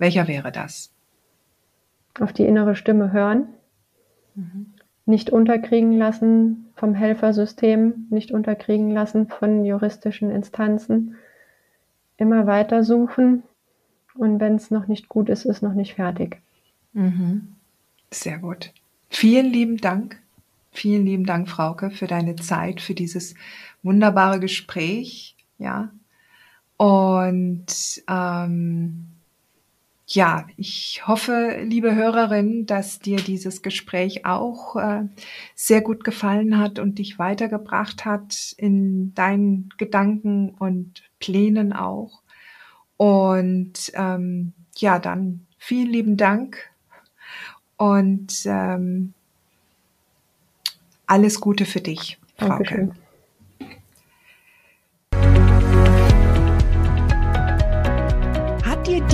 [0.01, 0.90] welcher wäre das?
[2.18, 3.46] Auf die innere Stimme hören,
[4.34, 4.74] mhm.
[5.07, 11.16] nicht unterkriegen lassen vom Helfersystem, nicht unterkriegen lassen von juristischen Instanzen,
[12.16, 13.44] immer weiter suchen
[14.14, 16.40] und wenn es noch nicht gut ist, ist noch nicht fertig.
[16.92, 17.55] Mhm.
[18.11, 18.72] Sehr gut.
[19.09, 20.20] Vielen lieben Dank
[20.72, 23.34] Vielen lieben Dank, Frauke, für deine Zeit, für dieses
[23.82, 25.36] wunderbare Gespräch.
[25.59, 25.90] Ja.
[26.76, 27.66] Und
[28.09, 29.07] ähm,
[30.12, 35.04] ja, ich hoffe, liebe Hörerin, dass dir dieses Gespräch auch äh,
[35.54, 42.22] sehr gut gefallen hat und dich weitergebracht hat in deinen Gedanken und Plänen auch.
[42.96, 46.70] Und ähm, ja, dann vielen lieben Dank
[47.76, 49.14] und ähm,
[51.06, 52.64] alles Gute für dich, Frauke.
[52.64, 52.92] Dankeschön.